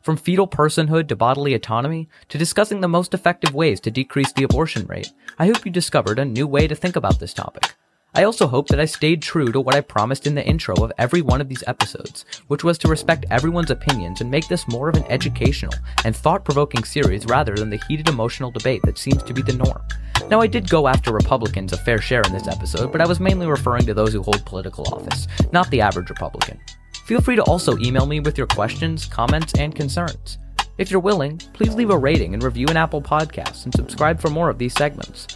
From 0.00 0.16
fetal 0.16 0.46
personhood 0.46 1.08
to 1.08 1.16
bodily 1.16 1.54
autonomy 1.54 2.08
to 2.28 2.38
discussing 2.38 2.80
the 2.80 2.88
most 2.88 3.12
effective 3.12 3.54
ways 3.54 3.80
to 3.80 3.90
decrease 3.90 4.32
the 4.32 4.44
abortion 4.44 4.86
rate, 4.86 5.12
I 5.38 5.46
hope 5.46 5.64
you 5.64 5.72
discovered 5.72 6.18
a 6.18 6.24
new 6.24 6.46
way 6.46 6.68
to 6.68 6.74
think 6.74 6.94
about 6.94 7.18
this 7.18 7.34
topic. 7.34 7.74
I 8.16 8.24
also 8.24 8.46
hope 8.46 8.68
that 8.68 8.80
I 8.80 8.86
stayed 8.86 9.20
true 9.20 9.52
to 9.52 9.60
what 9.60 9.74
I 9.74 9.82
promised 9.82 10.26
in 10.26 10.34
the 10.34 10.46
intro 10.46 10.74
of 10.76 10.90
every 10.96 11.20
one 11.20 11.42
of 11.42 11.50
these 11.50 11.62
episodes, 11.66 12.24
which 12.46 12.64
was 12.64 12.78
to 12.78 12.88
respect 12.88 13.26
everyone's 13.30 13.70
opinions 13.70 14.22
and 14.22 14.30
make 14.30 14.48
this 14.48 14.66
more 14.68 14.88
of 14.88 14.96
an 14.96 15.04
educational 15.10 15.74
and 16.02 16.16
thought 16.16 16.42
provoking 16.42 16.82
series 16.82 17.26
rather 17.26 17.54
than 17.54 17.68
the 17.68 17.82
heated 17.86 18.08
emotional 18.08 18.50
debate 18.50 18.80
that 18.84 18.96
seems 18.96 19.22
to 19.24 19.34
be 19.34 19.42
the 19.42 19.52
norm. 19.52 19.82
Now, 20.30 20.40
I 20.40 20.46
did 20.46 20.70
go 20.70 20.88
after 20.88 21.12
Republicans 21.12 21.74
a 21.74 21.76
fair 21.76 22.00
share 22.00 22.22
in 22.22 22.32
this 22.32 22.48
episode, 22.48 22.90
but 22.90 23.02
I 23.02 23.06
was 23.06 23.20
mainly 23.20 23.46
referring 23.46 23.84
to 23.84 23.92
those 23.92 24.14
who 24.14 24.22
hold 24.22 24.46
political 24.46 24.88
office, 24.94 25.28
not 25.52 25.68
the 25.68 25.82
average 25.82 26.08
Republican. 26.08 26.58
Feel 27.04 27.20
free 27.20 27.36
to 27.36 27.42
also 27.42 27.76
email 27.76 28.06
me 28.06 28.20
with 28.20 28.38
your 28.38 28.46
questions, 28.46 29.04
comments, 29.04 29.52
and 29.58 29.74
concerns. 29.74 30.38
If 30.78 30.90
you're 30.90 31.00
willing, 31.00 31.36
please 31.52 31.74
leave 31.74 31.90
a 31.90 31.98
rating 31.98 32.32
and 32.32 32.42
review 32.42 32.66
an 32.68 32.78
Apple 32.78 33.02
Podcast 33.02 33.64
and 33.64 33.74
subscribe 33.74 34.20
for 34.20 34.30
more 34.30 34.48
of 34.48 34.56
these 34.56 34.74
segments. 34.74 35.26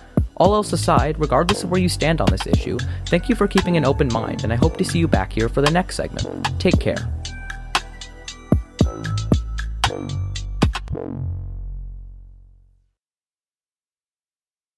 All 0.41 0.55
else 0.55 0.73
aside, 0.73 1.21
regardless 1.21 1.63
of 1.63 1.71
where 1.71 1.83
you 1.83 1.91
stand 1.91 2.23
on 2.23 2.29
this 2.31 2.47
issue, 2.47 2.79
thank 3.09 3.29
you 3.29 3.35
for 3.35 3.47
keeping 3.47 3.77
an 3.77 3.85
open 3.85 4.09
mind, 4.11 4.43
and 4.43 4.51
I 4.55 4.57
hope 4.57 4.79
to 4.79 4.85
see 4.85 4.99
you 4.99 5.07
back 5.07 5.35
here 5.35 5.51
for 5.51 5.61
the 5.61 5.71
next 5.71 5.97
segment. 5.97 6.59
Take 6.59 6.81
care. 6.81 6.97